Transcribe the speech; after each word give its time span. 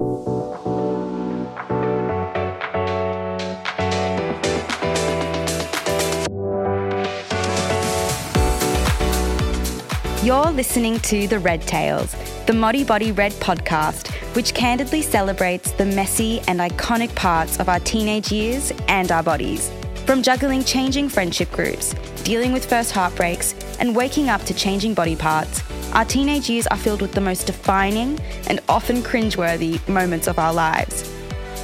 You're 0.00 0.16
listening 10.52 11.00
to 11.00 11.28
The 11.28 11.38
Red 11.38 11.60
Tales, 11.62 12.12
the 12.46 12.54
Modibodi 12.54 13.14
Red 13.14 13.32
podcast, 13.32 14.08
which 14.34 14.54
candidly 14.54 15.02
celebrates 15.02 15.72
the 15.72 15.84
messy 15.84 16.40
and 16.48 16.60
iconic 16.60 17.14
parts 17.14 17.60
of 17.60 17.68
our 17.68 17.80
teenage 17.80 18.32
years 18.32 18.72
and 18.88 19.12
our 19.12 19.22
bodies. 19.22 19.70
From 20.06 20.22
juggling 20.22 20.64
changing 20.64 21.10
friendship 21.10 21.52
groups, 21.52 21.94
dealing 22.24 22.54
with 22.54 22.64
first 22.64 22.92
heartbreaks, 22.92 23.54
and 23.80 23.94
waking 23.94 24.30
up 24.30 24.42
to 24.44 24.54
changing 24.54 24.94
body 24.94 25.14
parts, 25.14 25.62
our 25.92 26.04
teenage 26.04 26.48
years 26.48 26.66
are 26.68 26.76
filled 26.76 27.02
with 27.02 27.12
the 27.12 27.20
most 27.20 27.46
defining 27.46 28.18
and 28.46 28.60
often 28.68 29.02
cringeworthy 29.02 29.86
moments 29.88 30.28
of 30.28 30.38
our 30.38 30.52
lives. 30.52 31.12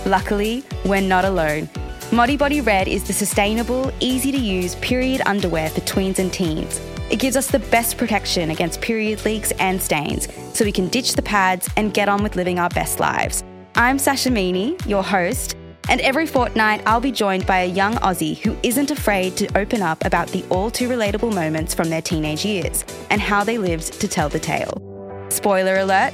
Luckily, 0.04 0.64
we're 0.84 1.00
not 1.00 1.24
alone. 1.24 1.68
Modibodi 2.10 2.64
Red 2.64 2.88
is 2.88 3.04
the 3.04 3.12
sustainable, 3.12 3.92
easy 4.00 4.30
to 4.32 4.38
use 4.38 4.74
period 4.76 5.22
underwear 5.26 5.68
for 5.68 5.80
tweens 5.80 6.18
and 6.18 6.32
teens. 6.32 6.80
It 7.10 7.20
gives 7.20 7.36
us 7.36 7.50
the 7.50 7.58
best 7.58 7.98
protection 7.98 8.50
against 8.50 8.80
period 8.80 9.24
leaks 9.24 9.52
and 9.52 9.80
stains, 9.80 10.28
so 10.54 10.64
we 10.64 10.72
can 10.72 10.88
ditch 10.88 11.14
the 11.14 11.22
pads 11.22 11.68
and 11.76 11.94
get 11.94 12.08
on 12.08 12.22
with 12.22 12.36
living 12.36 12.58
our 12.58 12.70
best 12.70 12.98
lives. 13.00 13.44
I'm 13.76 13.98
Sasha 13.98 14.30
Meany, 14.30 14.76
your 14.86 15.04
host, 15.04 15.56
and 15.88 16.00
every 16.00 16.26
fortnight 16.26 16.82
I'll 16.86 17.00
be 17.00 17.12
joined 17.12 17.46
by 17.46 17.60
a 17.60 17.66
young 17.66 17.94
Aussie 17.96 18.38
who 18.38 18.56
isn't 18.62 18.90
afraid 18.90 19.36
to 19.36 19.58
open 19.58 19.82
up 19.82 20.04
about 20.04 20.28
the 20.28 20.44
all 20.50 20.70
too 20.70 20.88
relatable 20.88 21.34
moments 21.34 21.74
from 21.74 21.88
their 21.88 22.02
teenage 22.02 22.44
years 22.44 22.84
and 23.10 23.20
how 23.20 23.44
they 23.44 23.58
lived 23.58 24.00
to 24.00 24.08
tell 24.08 24.28
the 24.28 24.40
tale. 24.40 24.82
Spoiler 25.28 25.78
alert, 25.78 26.12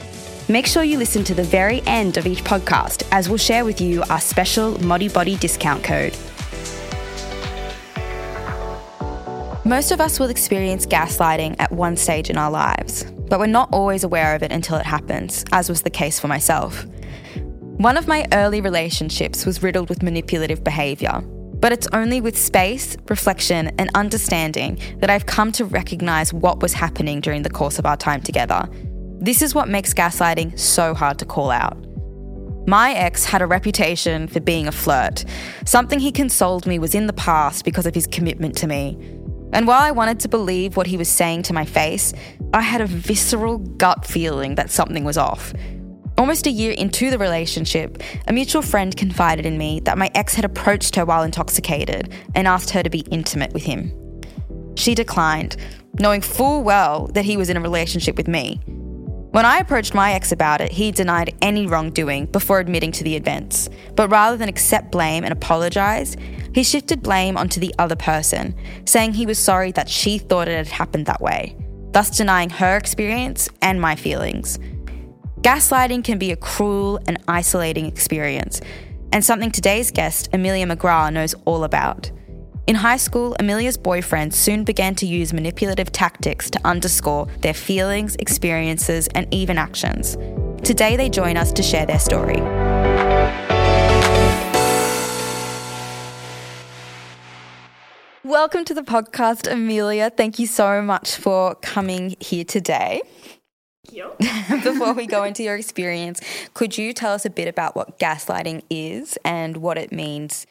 make 0.49 0.67
sure 0.67 0.83
you 0.83 0.99
listen 0.99 1.25
to 1.25 1.35
the 1.35 1.43
very 1.43 1.83
end 1.87 2.17
of 2.17 2.27
each 2.27 2.45
podcast 2.45 3.07
as 3.13 3.29
we'll 3.29 3.39
share 3.39 3.65
with 3.65 3.81
you 3.81 4.03
our 4.11 4.21
special 4.21 4.75
Modibodi 4.75 5.39
discount 5.39 5.83
code. 5.85 6.17
Most 9.65 9.93
of 9.93 10.01
us 10.01 10.19
will 10.19 10.29
experience 10.29 10.87
gaslighting 10.87 11.55
at 11.61 11.71
one 11.71 11.97
stage 11.97 12.29
in 12.29 12.37
our 12.37 12.51
lives, 12.51 13.05
but 13.29 13.39
we're 13.39 13.47
not 13.47 13.69
always 13.73 14.03
aware 14.03 14.35
of 14.35 14.43
it 14.43 14.51
until 14.51 14.77
it 14.77 14.85
happens, 14.85 15.45
as 15.53 15.69
was 15.69 15.83
the 15.83 15.91
case 15.91 16.19
for 16.19 16.27
myself. 16.27 16.85
One 17.83 17.97
of 17.97 18.07
my 18.07 18.29
early 18.33 18.61
relationships 18.61 19.45
was 19.45 19.61
riddled 19.61 19.89
with 19.89 20.05
manipulative 20.05 20.63
behaviour, 20.63 21.21
but 21.21 21.73
it's 21.73 21.89
only 21.93 22.21
with 22.21 22.39
space, 22.39 22.97
reflection, 23.11 23.73
and 23.77 23.91
understanding 23.97 24.79
that 24.99 25.11
I've 25.11 25.27
come 25.27 25.51
to 25.51 25.65
recognise 25.65 26.33
what 26.33 26.63
was 26.63 26.75
happening 26.75 27.21
during 27.21 27.43
the 27.43 27.51
course 27.51 27.81
of 27.81 27.85
our 27.85 27.97
time 27.97 28.21
together. 28.21 28.69
This 29.19 29.43
is 29.43 29.53
what 29.53 29.69
makes 29.69 29.93
gaslighting 29.93 30.57
so 30.57 30.95
hard 30.95 31.19
to 31.19 31.25
call 31.25 31.51
out. 31.51 31.77
My 32.69 32.93
ex 32.93 33.25
had 33.25 33.43
a 33.43 33.49
reputation 33.49 34.29
for 34.29 34.39
being 34.39 34.69
a 34.69 34.73
flirt. 34.73 35.25
Something 35.67 35.99
he 35.99 36.13
consoled 36.13 36.69
me 36.69 36.79
was 36.79 36.95
in 36.95 37.09
the 37.09 37.13
past 37.13 37.65
because 37.65 37.87
of 37.87 37.97
his 37.97 38.07
commitment 38.07 38.57
to 38.59 38.69
me. 38.69 38.97
And 39.53 39.67
while 39.67 39.83
I 39.83 39.91
wanted 39.91 40.21
to 40.21 40.29
believe 40.29 40.77
what 40.77 40.87
he 40.87 40.97
was 40.97 41.09
saying 41.09 41.43
to 41.43 41.53
my 41.53 41.65
face, 41.65 42.15
I 42.55 42.61
had 42.61 42.81
a 42.81 42.87
visceral 42.87 43.59
gut 43.59 44.07
feeling 44.07 44.55
that 44.55 44.71
something 44.71 45.03
was 45.03 45.19
off. 45.19 45.53
Almost 46.19 46.47
a 46.47 46.51
year 46.51 46.73
into 46.73 47.11
the 47.11 47.19
relationship, 47.19 48.03
a 48.29 48.33
mutual 48.33 48.63
friend 48.63 48.97
confided 48.97 49.47
in 49.47 49.59
me 49.59 49.81
that 49.81 49.99
my 49.99 50.11
ex 50.15 50.35
had 50.35 50.45
approached 50.45 50.95
her 50.97 51.05
while 51.05 51.23
intoxicated 51.23 52.13
and 52.35 52.47
asked 52.47 52.71
her 52.71 52.83
to 52.83 52.91
be 52.91 53.05
intimate 53.11 53.53
with 53.53 53.65
him. 53.65 53.93
She 54.77 54.95
declined, 54.95 55.57
knowing 55.99 56.21
full 56.21 56.63
well 56.63 57.09
that 57.09 57.25
he 57.25 57.37
was 57.37 57.51
in 57.51 57.57
a 57.57 57.61
relationship 57.61 58.17
with 58.17 58.29
me. 58.29 58.61
When 59.33 59.47
I 59.47 59.59
approached 59.59 59.95
my 59.95 60.13
ex 60.13 60.31
about 60.31 60.61
it, 60.61 60.71
he 60.73 60.93
denied 60.93 61.35
any 61.41 61.67
wrongdoing 61.67 62.27
before 62.27 62.61
admitting 62.61 62.93
to 62.93 63.05
the 63.05 63.17
events. 63.17 63.71
But 63.97 64.11
rather 64.11 64.37
than 64.37 64.51
accept 64.51 64.93
blame 64.93 65.25
and 65.25 65.33
apologise, 65.33 66.17
he 66.55 66.63
shifted 66.63 67.03
blame 67.03 67.39
onto 67.39 67.59
the 67.59 67.75
other 67.79 67.97
person, 67.97 68.55
saying 68.85 69.15
he 69.15 69.25
was 69.25 69.39
sorry 69.39 69.73
that 69.73 69.89
she 69.89 70.19
thought 70.19 70.49
it 70.49 70.57
had 70.57 70.69
happened 70.69 71.07
that 71.07 71.23
way, 71.23 71.57
thus 71.93 72.15
denying 72.15 72.51
her 72.51 72.77
experience 72.77 73.49
and 73.63 73.81
my 73.81 73.97
feelings. 73.97 74.59
Gaslighting 75.43 76.05
can 76.05 76.19
be 76.19 76.31
a 76.31 76.37
cruel 76.37 77.01
and 77.09 77.19
isolating 77.27 77.87
experience, 77.87 78.61
and 79.11 79.25
something 79.25 79.51
today's 79.51 79.91
guest, 79.91 80.29
Emilia 80.33 80.65
McGrath, 80.69 81.13
knows 81.13 81.35
all 81.47 81.65
about. 81.65 82.13
In 82.69 82.77
high 82.77 82.97
school, 82.97 83.35
Emilia's 83.41 83.77
boyfriend 83.77 84.33
soon 84.33 84.63
began 84.63 84.95
to 84.95 85.05
use 85.05 85.33
manipulative 85.33 85.91
tactics 85.91 86.49
to 86.51 86.65
underscore 86.65 87.27
their 87.41 87.55
feelings, 87.55 88.15
experiences, 88.21 89.09
and 89.17 89.27
even 89.35 89.59
actions. 89.59 90.17
Today, 90.63 90.95
they 90.95 91.11
join 91.11 91.37
us 91.37 91.51
to 91.55 91.63
share 91.65 91.87
their 91.87 91.99
story. 91.99 92.41
Welcome 98.23 98.65
to 98.67 98.75
the 98.75 98.83
podcast, 98.83 99.51
Emilia. 99.51 100.09
Thank 100.11 100.39
you 100.39 100.47
so 100.47 100.81
much 100.83 101.17
for 101.17 101.57
coming 101.57 102.15
here 102.21 102.45
today. 102.45 103.03
Before 104.63 104.93
we 104.93 105.07
go 105.07 105.25
into 105.25 105.43
your 105.43 105.57
experience, 105.57 106.21
could 106.55 106.79
you 106.79 106.93
tell 106.93 107.13
us 107.13 107.25
a 107.25 107.31
bit 107.31 107.49
about 107.49 107.75
what 107.75 107.99
gaslighting 107.99 108.63
is 108.71 109.19
and 109.25 109.57
what 109.59 109.77
it 109.79 109.93
means 109.93 110.47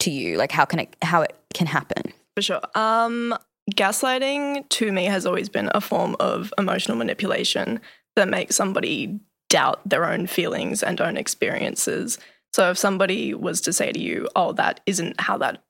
to 0.00 0.10
you? 0.10 0.36
Like 0.36 0.52
how 0.52 0.64
can 0.64 0.80
it 0.80 0.96
how 1.02 1.22
it 1.22 1.34
can 1.54 1.66
happen? 1.66 2.12
For 2.34 2.42
sure. 2.42 2.60
Um, 2.74 3.34
gaslighting 3.72 4.68
to 4.68 4.92
me 4.92 5.04
has 5.06 5.26
always 5.26 5.48
been 5.48 5.70
a 5.74 5.80
form 5.80 6.16
of 6.20 6.52
emotional 6.58 6.96
manipulation 6.96 7.80
that 8.14 8.28
makes 8.28 8.56
somebody 8.56 9.18
doubt 9.48 9.80
their 9.88 10.04
own 10.04 10.26
feelings 10.26 10.82
and 10.82 11.00
own 11.00 11.16
experiences. 11.16 12.18
So 12.52 12.70
if 12.70 12.78
somebody 12.78 13.34
was 13.34 13.60
to 13.62 13.72
say 13.72 13.92
to 13.92 13.98
you, 13.98 14.28
"Oh, 14.36 14.52
that 14.52 14.80
isn't 14.86 15.20
how 15.20 15.38
that 15.38 15.62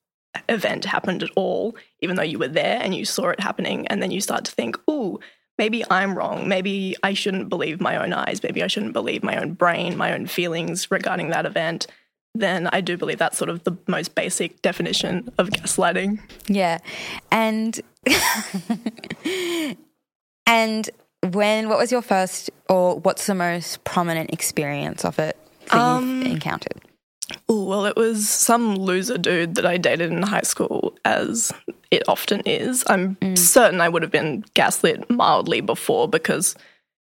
event 0.49 0.85
happened 0.85 1.23
at 1.23 1.31
all," 1.37 1.77
even 2.01 2.17
though 2.17 2.23
you 2.23 2.39
were 2.39 2.49
there 2.49 2.81
and 2.81 2.95
you 2.95 3.05
saw 3.05 3.29
it 3.29 3.41
happening, 3.41 3.87
and 3.89 4.03
then 4.03 4.11
you 4.11 4.21
start 4.21 4.45
to 4.47 4.53
think, 4.53 4.79
"Ooh, 4.91 5.21
maybe 5.59 5.85
I'm 5.91 6.17
wrong. 6.17 6.49
Maybe 6.49 6.97
I 7.03 7.15
shouldn't 7.15 7.49
believe 7.49 7.81
my 7.81 7.97
own 7.97 8.13
eyes. 8.13 8.43
Maybe 8.43 8.63
I 8.63 8.67
shouldn't 8.67 8.93
believe 8.93 9.23
my 9.23 9.37
own 9.41 9.53
brain, 9.55 9.97
my 9.97 10.13
own 10.13 10.27
feelings 10.27 10.91
regarding 10.91 11.31
that 11.31 11.47
event." 11.47 11.87
Then 12.35 12.69
I 12.71 12.83
do 12.83 12.99
believe 12.99 13.17
that's 13.17 13.39
sort 13.39 13.49
of 13.49 13.65
the 13.65 13.75
most 13.87 14.15
basic 14.15 14.61
definition 14.61 15.33
of 15.39 15.49
gaslighting. 15.49 16.21
Yeah. 16.49 16.79
And 17.31 17.81
and 20.47 20.91
when 21.33 21.69
what 21.69 21.79
was 21.79 21.91
your 21.91 22.03
first 22.03 22.51
or 22.69 22.99
what's 23.01 23.27
the 23.27 23.35
most 23.35 23.83
prominent 23.85 24.31
experience 24.33 25.05
of 25.05 25.19
it 25.19 25.37
that 25.71 25.79
Um, 25.79 26.19
you've 26.23 26.33
encountered? 26.33 26.81
Oh, 27.49 27.65
well, 27.65 27.87
it 27.87 27.97
was 27.97 28.29
some 28.29 28.77
loser 28.77 29.19
dude 29.19 29.57
that 29.57 29.67
I 29.67 29.77
dated 29.79 30.13
in 30.13 30.23
high 30.23 30.43
school, 30.43 30.97
as 31.05 31.53
it 31.91 32.03
often 32.09 32.41
is. 32.47 32.85
I'm 32.87 33.17
certain 33.37 33.81
I 33.81 33.89
would 33.89 34.03
have 34.03 34.13
been 34.13 34.45
gaslit 34.55 35.09
mildly 35.11 35.61
before 35.61 36.09
because, 36.09 36.55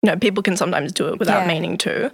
you 0.04 0.10
know, 0.12 0.18
people 0.18 0.44
can 0.44 0.58
sometimes 0.58 0.92
do 0.92 1.08
it 1.08 1.20
without 1.20 1.42
Yeah. 1.42 1.48
meaning 1.48 1.78
to, 1.80 2.12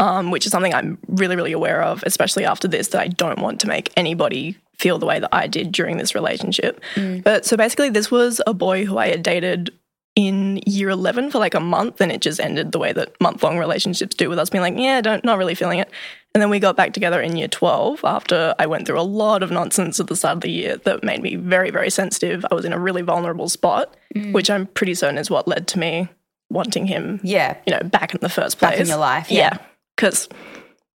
um, 0.00 0.30
which 0.32 0.46
is 0.46 0.52
something 0.52 0.74
I'm 0.74 0.98
really, 1.08 1.36
really 1.36 1.52
aware 1.52 1.82
of, 1.82 2.02
especially 2.04 2.44
after 2.44 2.66
this, 2.66 2.88
that 2.88 3.00
I 3.00 3.08
don't 3.08 3.38
want 3.38 3.60
to 3.60 3.68
make 3.68 3.92
anybody 3.96 4.56
feel 4.76 4.98
the 4.98 5.06
way 5.06 5.20
that 5.20 5.30
I 5.32 5.46
did 5.46 5.70
during 5.70 5.98
this 5.98 6.14
relationship. 6.14 6.80
But 7.22 7.44
so 7.46 7.56
basically, 7.56 7.90
this 7.90 8.10
was 8.10 8.40
a 8.48 8.54
boy 8.54 8.84
who 8.84 8.98
I 8.98 9.08
had 9.08 9.22
dated 9.22 9.70
in 10.16 10.60
year 10.66 10.88
11 10.90 11.30
for 11.30 11.38
like 11.38 11.54
a 11.54 11.60
month 11.60 12.00
and 12.00 12.12
it 12.12 12.20
just 12.20 12.38
ended 12.38 12.70
the 12.70 12.78
way 12.78 12.92
that 12.92 13.20
month 13.20 13.42
long 13.42 13.58
relationships 13.58 14.14
do 14.14 14.28
with 14.28 14.38
us 14.38 14.48
being 14.48 14.62
like 14.62 14.78
yeah 14.78 15.00
don't 15.00 15.24
not 15.24 15.38
really 15.38 15.56
feeling 15.56 15.80
it 15.80 15.90
and 16.34 16.42
then 16.42 16.50
we 16.50 16.58
got 16.58 16.76
back 16.76 16.92
together 16.92 17.20
in 17.20 17.36
year 17.36 17.48
12 17.48 18.00
after 18.04 18.54
i 18.58 18.66
went 18.66 18.86
through 18.86 19.00
a 19.00 19.02
lot 19.02 19.42
of 19.42 19.50
nonsense 19.50 20.00
at 20.00 20.08
the 20.08 20.16
start 20.16 20.36
of 20.36 20.40
the 20.42 20.50
year 20.50 20.76
that 20.78 21.02
made 21.04 21.22
me 21.22 21.36
very 21.36 21.70
very 21.70 21.90
sensitive 21.90 22.44
i 22.50 22.54
was 22.54 22.64
in 22.64 22.72
a 22.72 22.78
really 22.78 23.02
vulnerable 23.02 23.48
spot 23.48 23.96
which 24.32 24.50
i'm 24.50 24.66
pretty 24.66 24.94
certain 24.94 25.18
is 25.18 25.30
what 25.30 25.46
led 25.48 25.66
to 25.68 25.78
me 25.78 26.08
wanting 26.50 26.86
him 26.86 27.20
Yeah. 27.22 27.56
you 27.66 27.72
know 27.72 27.80
back 27.88 28.14
in 28.14 28.20
the 28.20 28.28
first 28.28 28.58
place 28.58 28.72
Back 28.72 28.80
in 28.80 28.86
your 28.86 28.98
life, 28.98 29.30
yeah. 29.30 29.50
yeah 29.54 29.58
because 29.96 30.28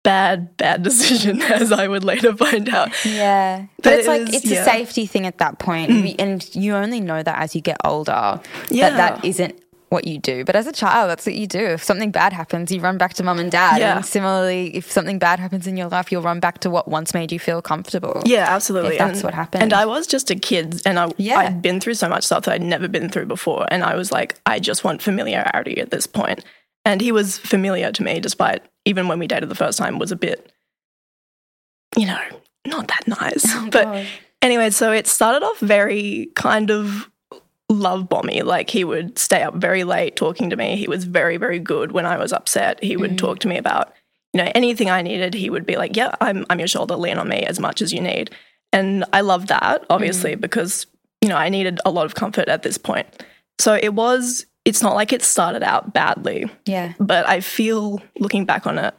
bad 0.02 0.56
bad 0.56 0.82
decision 0.88 1.40
as 1.42 1.72
i 1.72 1.88
would 1.88 2.04
later 2.04 2.36
find 2.36 2.68
out 2.68 2.90
Yeah. 3.04 3.66
But, 3.76 3.84
But 3.84 3.92
it's 3.94 4.06
it 4.06 4.10
like 4.10 4.20
was- 4.26 4.34
it's 4.34 4.44
a 4.46 4.48
yeah. 4.54 4.62
Mm. 4.62 4.64
safety 4.64 5.06
thing 5.06 5.26
at 5.26 5.38
that 5.38 5.58
point. 5.58 5.90
We- 5.90 6.16
And 6.18 6.54
you 6.54 6.74
only 6.74 7.00
know 7.00 7.22
that 7.22 7.38
as 7.38 7.54
you 7.54 7.60
get 7.60 7.76
older 7.84 8.40
Yeah. 8.70 8.90
that 8.90 8.96
that 9.20 9.24
isn't 9.24 9.58
what 9.88 10.06
you 10.06 10.18
do. 10.18 10.44
But 10.44 10.56
as 10.56 10.66
a 10.66 10.72
child, 10.72 11.10
that's 11.10 11.26
what 11.26 11.34
you 11.34 11.46
do. 11.46 11.58
If 11.58 11.82
something 11.82 12.10
bad 12.10 12.32
happens, 12.32 12.72
you 12.72 12.80
run 12.80 12.98
back 12.98 13.14
to 13.14 13.22
mum 13.22 13.38
and 13.38 13.50
dad. 13.50 13.78
Yeah. 13.78 13.96
And 13.96 14.06
similarly, 14.06 14.74
if 14.74 14.90
something 14.90 15.18
bad 15.18 15.38
happens 15.38 15.66
in 15.66 15.76
your 15.76 15.88
life, 15.88 16.10
you'll 16.10 16.22
run 16.22 16.40
back 16.40 16.58
to 16.60 16.70
what 16.70 16.88
once 16.88 17.14
made 17.14 17.30
you 17.30 17.38
feel 17.38 17.62
comfortable. 17.62 18.22
Yeah, 18.24 18.46
absolutely. 18.48 18.94
If 18.94 18.98
that's 18.98 19.18
and, 19.18 19.24
what 19.24 19.34
happened. 19.34 19.62
And 19.62 19.72
I 19.72 19.86
was 19.86 20.06
just 20.06 20.30
a 20.30 20.34
kid 20.34 20.82
and 20.84 20.98
I, 20.98 21.10
Yeah. 21.16 21.38
I'd 21.38 21.62
been 21.62 21.80
through 21.80 21.94
so 21.94 22.08
much 22.08 22.24
stuff 22.24 22.44
that 22.44 22.54
I'd 22.54 22.62
never 22.62 22.88
been 22.88 23.08
through 23.08 23.26
before. 23.26 23.66
And 23.70 23.84
I 23.84 23.94
was 23.94 24.10
like, 24.10 24.34
I 24.46 24.58
just 24.58 24.84
want 24.84 25.02
familiarity 25.02 25.78
at 25.80 25.90
this 25.90 26.06
point. 26.06 26.44
And 26.84 27.00
he 27.00 27.12
was 27.12 27.38
familiar 27.38 27.92
to 27.92 28.02
me, 28.02 28.20
despite 28.20 28.62
even 28.84 29.08
when 29.08 29.18
we 29.18 29.26
dated 29.26 29.48
the 29.48 29.54
first 29.54 29.78
time, 29.78 29.98
was 29.98 30.12
a 30.12 30.16
bit, 30.16 30.52
you 31.96 32.06
know, 32.06 32.20
not 32.66 32.88
that 32.88 33.06
nice. 33.06 33.44
Oh, 33.54 33.68
but 33.70 34.06
anyway, 34.42 34.70
so 34.70 34.92
it 34.92 35.06
started 35.06 35.44
off 35.44 35.58
very 35.60 36.28
kind 36.34 36.70
of 36.70 37.10
love 37.74 38.08
bomby. 38.08 38.42
Like 38.42 38.70
he 38.70 38.84
would 38.84 39.18
stay 39.18 39.42
up 39.42 39.54
very 39.54 39.84
late 39.84 40.16
talking 40.16 40.50
to 40.50 40.56
me. 40.56 40.76
He 40.76 40.88
was 40.88 41.04
very, 41.04 41.36
very 41.36 41.58
good 41.58 41.92
when 41.92 42.06
I 42.06 42.16
was 42.16 42.32
upset. 42.32 42.82
He 42.82 42.96
would 42.96 43.12
mm. 43.12 43.18
talk 43.18 43.38
to 43.40 43.48
me 43.48 43.56
about, 43.58 43.92
you 44.32 44.42
know, 44.42 44.50
anything 44.54 44.90
I 44.90 45.02
needed, 45.02 45.34
he 45.34 45.50
would 45.50 45.66
be 45.66 45.76
like, 45.76 45.96
"Yeah, 45.96 46.14
I'm 46.20 46.46
I'm 46.50 46.58
your 46.58 46.68
shoulder. 46.68 46.96
Lean 46.96 47.18
on 47.18 47.28
me 47.28 47.44
as 47.44 47.60
much 47.60 47.82
as 47.82 47.92
you 47.92 48.00
need." 48.00 48.30
And 48.72 49.04
I 49.12 49.20
love 49.20 49.46
that, 49.48 49.84
obviously, 49.90 50.34
mm. 50.34 50.40
because 50.40 50.86
you 51.20 51.28
know 51.28 51.36
I 51.36 51.48
needed 51.48 51.80
a 51.84 51.90
lot 51.90 52.06
of 52.06 52.14
comfort 52.14 52.48
at 52.48 52.62
this 52.62 52.78
point. 52.78 53.06
So 53.58 53.74
it 53.74 53.94
was. 53.94 54.46
It's 54.64 54.80
not 54.80 54.94
like 54.94 55.12
it 55.12 55.22
started 55.22 55.62
out 55.62 55.92
badly, 55.92 56.50
Yeah. 56.64 56.94
but 56.98 57.28
I 57.28 57.40
feel 57.42 58.00
looking 58.18 58.46
back 58.46 58.66
on 58.66 58.78
it 58.78 58.94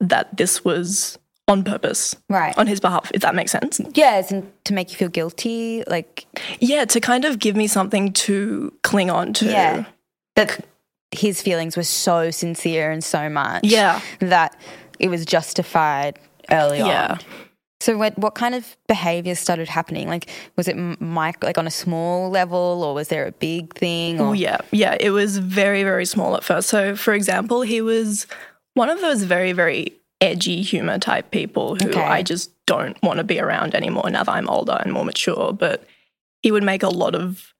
that 0.00 0.36
this 0.36 0.64
was 0.64 1.16
on 1.48 1.62
purpose 1.62 2.14
Right. 2.28 2.56
on 2.58 2.66
his 2.66 2.80
behalf. 2.80 3.10
If 3.14 3.22
that 3.22 3.34
makes 3.34 3.52
sense. 3.52 3.80
Yeah, 3.94 4.12
as 4.14 4.32
in 4.32 4.50
to 4.64 4.72
make 4.74 4.90
you 4.90 4.96
feel 4.96 5.08
guilty, 5.08 5.84
like 5.86 6.26
Yeah, 6.60 6.84
to 6.86 7.00
kind 7.00 7.24
of 7.24 7.38
give 7.38 7.54
me 7.56 7.66
something 7.68 8.12
to 8.14 8.72
cling 8.82 9.10
on 9.10 9.32
to. 9.34 9.46
yeah, 9.46 9.84
that 10.34 10.64
his 11.12 11.40
feelings 11.40 11.76
were 11.76 11.84
so 11.84 12.30
sincere 12.30 12.90
and 12.90 13.02
so 13.02 13.28
much, 13.28 13.62
Yeah. 13.64 14.00
that 14.20 14.56
it 14.98 15.08
was 15.08 15.24
justified 15.24 16.18
early 16.50 16.80
on. 16.80 16.88
Yeah. 16.88 17.06
on. 17.12 17.18
So, 17.80 17.96
what 17.98 18.18
what 18.18 18.34
kind 18.34 18.54
of 18.54 18.76
behaviors 18.88 19.38
started 19.38 19.68
happening? 19.68 20.08
Like, 20.08 20.28
was 20.56 20.66
it 20.66 20.76
m- 20.76 20.96
mic 20.98 21.44
like 21.44 21.58
on 21.58 21.66
a 21.66 21.70
small 21.70 22.30
level, 22.30 22.82
or 22.82 22.94
was 22.94 23.08
there 23.08 23.26
a 23.26 23.32
big 23.32 23.74
thing? 23.74 24.18
Or 24.20 24.28
Oh, 24.28 24.32
yeah. 24.32 24.56
Yeah. 24.72 24.96
It 24.98 25.10
was 25.10 25.36
very, 25.38 25.84
very 25.84 26.06
small 26.06 26.36
at 26.36 26.42
first. 26.42 26.68
So, 26.70 26.96
for 26.96 27.12
example, 27.14 27.62
he 27.62 27.80
was 27.82 28.26
one 28.74 28.88
of 28.88 29.00
those 29.02 29.22
very, 29.24 29.52
very 29.52 29.92
edgy 30.20 30.62
humor 30.62 30.98
type 30.98 31.30
people 31.30 31.76
who 31.76 31.88
Okay. 31.88 32.00
I 32.00 32.22
just 32.22 32.50
don't 32.66 33.00
want 33.02 33.18
to 33.18 33.24
be 33.24 33.38
around 33.38 33.74
anymore 33.74 34.10
now 34.10 34.24
that 34.24 34.32
I'm 34.32 34.48
older 34.48 34.80
and 34.80 34.92
more 34.92 35.04
mature. 35.04 35.52
But 35.52 35.84
he 36.42 36.50
would 36.50 36.62
make 36.62 36.82
a 36.82 36.88
lot 36.88 37.14
of 37.14 37.52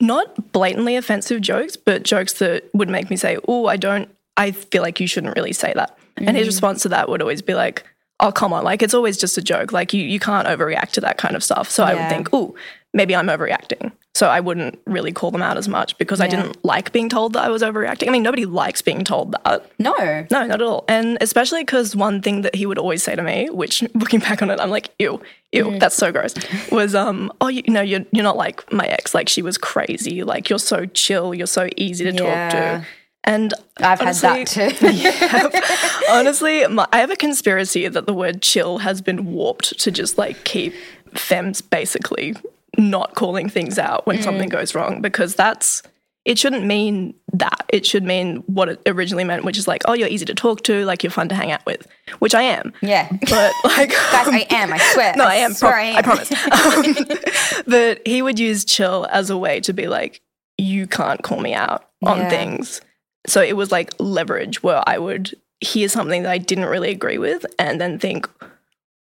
not 0.00 0.52
blatantly 0.52 0.96
offensive 0.96 1.40
jokes, 1.40 1.76
but 1.76 2.02
jokes 2.02 2.34
that 2.34 2.64
would 2.72 2.88
make 2.88 3.10
me 3.10 3.16
say, 3.16 3.38
Oh, 3.46 3.66
I 3.66 3.76
don't, 3.76 4.08
I 4.36 4.52
feel 4.52 4.82
like 4.82 5.00
you 5.00 5.06
shouldn't 5.06 5.36
really 5.36 5.52
say 5.52 5.72
that. 5.74 5.98
And 6.16 6.36
his 6.36 6.46
mm. 6.46 6.50
response 6.50 6.82
to 6.82 6.88
that 6.90 7.08
would 7.08 7.22
always 7.22 7.42
be 7.42 7.54
like, 7.54 7.84
Oh, 8.18 8.32
come 8.32 8.52
on. 8.52 8.64
Like, 8.64 8.82
it's 8.82 8.92
always 8.92 9.16
just 9.16 9.38
a 9.38 9.42
joke. 9.42 9.72
Like, 9.72 9.94
you, 9.94 10.02
you 10.02 10.20
can't 10.20 10.46
overreact 10.46 10.90
to 10.92 11.00
that 11.02 11.16
kind 11.16 11.36
of 11.36 11.44
stuff. 11.44 11.70
So 11.70 11.84
I 11.84 11.94
would 11.94 12.08
think, 12.08 12.28
Oh, 12.32 12.54
maybe 12.92 13.14
I'm 13.14 13.26
overreacting. 13.28 13.92
So 14.14 14.26
I 14.26 14.40
wouldn't 14.40 14.78
really 14.86 15.12
call 15.12 15.30
them 15.30 15.40
out 15.40 15.56
as 15.56 15.68
much 15.68 15.96
because 15.96 16.20
I 16.20 16.26
didn't 16.26 16.62
like 16.64 16.90
being 16.92 17.08
told 17.08 17.32
that 17.34 17.44
I 17.44 17.48
was 17.48 17.62
overreacting. 17.62 18.08
I 18.08 18.10
mean, 18.10 18.24
nobody 18.24 18.44
likes 18.44 18.82
being 18.82 19.04
told 19.04 19.32
that. 19.32 19.70
no, 19.78 19.94
No, 19.96 20.26
not 20.30 20.50
at 20.50 20.60
all. 20.60 20.84
And 20.88 21.16
especially 21.20 21.62
because 21.62 21.94
one 21.94 22.20
thing 22.20 22.42
that 22.42 22.54
he 22.56 22.66
would 22.66 22.76
always 22.76 23.02
say 23.04 23.14
to 23.14 23.22
me, 23.22 23.48
which 23.50 23.82
looking 23.94 24.18
back 24.20 24.42
on 24.42 24.50
it, 24.50 24.58
I'm 24.60 24.68
like, 24.68 24.90
ew, 24.98 25.22
ew, 25.52 25.64
Mm. 25.66 25.80
that's 25.80 25.94
so 25.94 26.10
gross, 26.10 26.34
was, 26.72 26.94
um, 26.94 27.32
oh, 27.40 27.46
you, 27.48 27.62
know, 27.68 27.80
you're, 27.80 28.04
you're 28.10 28.24
not 28.24 28.36
like 28.36 28.70
my 28.72 28.84
ex. 28.86 29.14
Like, 29.14 29.28
she 29.28 29.42
was 29.42 29.56
crazy. 29.56 30.24
Like, 30.24 30.50
you're 30.50 30.58
so 30.58 30.86
chill. 30.86 31.32
You're 31.32 31.46
so 31.46 31.68
easy 31.76 32.04
to 32.04 32.12
Yeah. 32.12 32.48
talk 32.50 32.82
to. 32.82 32.86
And 33.22 33.54
I've 33.78 34.00
honestly- 34.00 34.28
had 34.28 34.48
that 34.48 34.76
too. 34.76 36.10
honestly, 36.10 36.66
my, 36.66 36.86
I 36.92 36.98
have 36.98 37.10
a 37.10 37.16
conspiracy 37.16 37.86
that 37.88 38.06
the 38.06 38.14
word 38.14 38.42
chill 38.42 38.78
has 38.78 39.00
been 39.00 39.32
warped 39.32 39.78
to 39.78 39.90
just 39.90 40.18
like 40.18 40.44
keep 40.44 40.74
femmes 41.14 41.60
basically 41.60 42.34
not 42.78 43.14
calling 43.14 43.48
things 43.48 43.78
out 43.78 44.06
when 44.06 44.22
something 44.22 44.48
Mm. 44.48 44.52
goes 44.52 44.74
wrong 44.74 45.00
because 45.00 45.34
that's 45.34 45.82
it 46.26 46.38
shouldn't 46.38 46.66
mean 46.66 47.14
that. 47.32 47.64
It 47.70 47.86
should 47.86 48.04
mean 48.04 48.42
what 48.46 48.68
it 48.68 48.80
originally 48.86 49.24
meant, 49.24 49.42
which 49.42 49.56
is 49.56 49.66
like, 49.66 49.80
oh, 49.86 49.94
you're 49.94 50.06
easy 50.06 50.26
to 50.26 50.34
talk 50.34 50.62
to, 50.64 50.84
like 50.84 51.02
you're 51.02 51.10
fun 51.10 51.30
to 51.30 51.34
hang 51.34 51.50
out 51.50 51.64
with, 51.64 51.86
which 52.18 52.34
I 52.34 52.42
am. 52.42 52.74
yeah, 52.82 53.08
But 53.10 53.52
like, 53.64 53.88
guys, 53.88 54.28
I 54.28 54.46
am. 54.50 54.70
I 54.70 54.78
swear. 54.92 55.14
no, 55.16 55.24
I 55.24 55.36
am. 55.36 55.54
Swear 55.54 55.72
Pro- 55.72 55.80
I, 55.80 55.84
am. 55.84 55.96
I 55.96 56.02
promise. 56.02 56.30
Um, 57.60 57.64
but 57.66 58.06
he 58.06 58.20
would 58.20 58.38
use 58.38 58.66
chill 58.66 59.06
as 59.10 59.30
a 59.30 59.36
way 59.38 59.60
to 59.60 59.72
be 59.72 59.88
like, 59.88 60.20
you 60.58 60.86
can't 60.86 61.22
call 61.22 61.40
me 61.40 61.54
out 61.54 61.88
on 62.04 62.18
Yeah. 62.18 62.28
things. 62.28 62.82
So 63.26 63.40
it 63.42 63.56
was 63.56 63.72
like 63.72 63.92
leverage 63.98 64.62
where 64.62 64.82
I 64.86 64.98
would 64.98 65.34
hear 65.60 65.88
something 65.88 66.22
that 66.24 66.30
I 66.32 66.38
didn't 66.38 66.66
really 66.66 66.90
agree 66.90 67.18
with 67.18 67.46
and 67.58 67.80
then 67.80 67.98
think, 67.98 68.28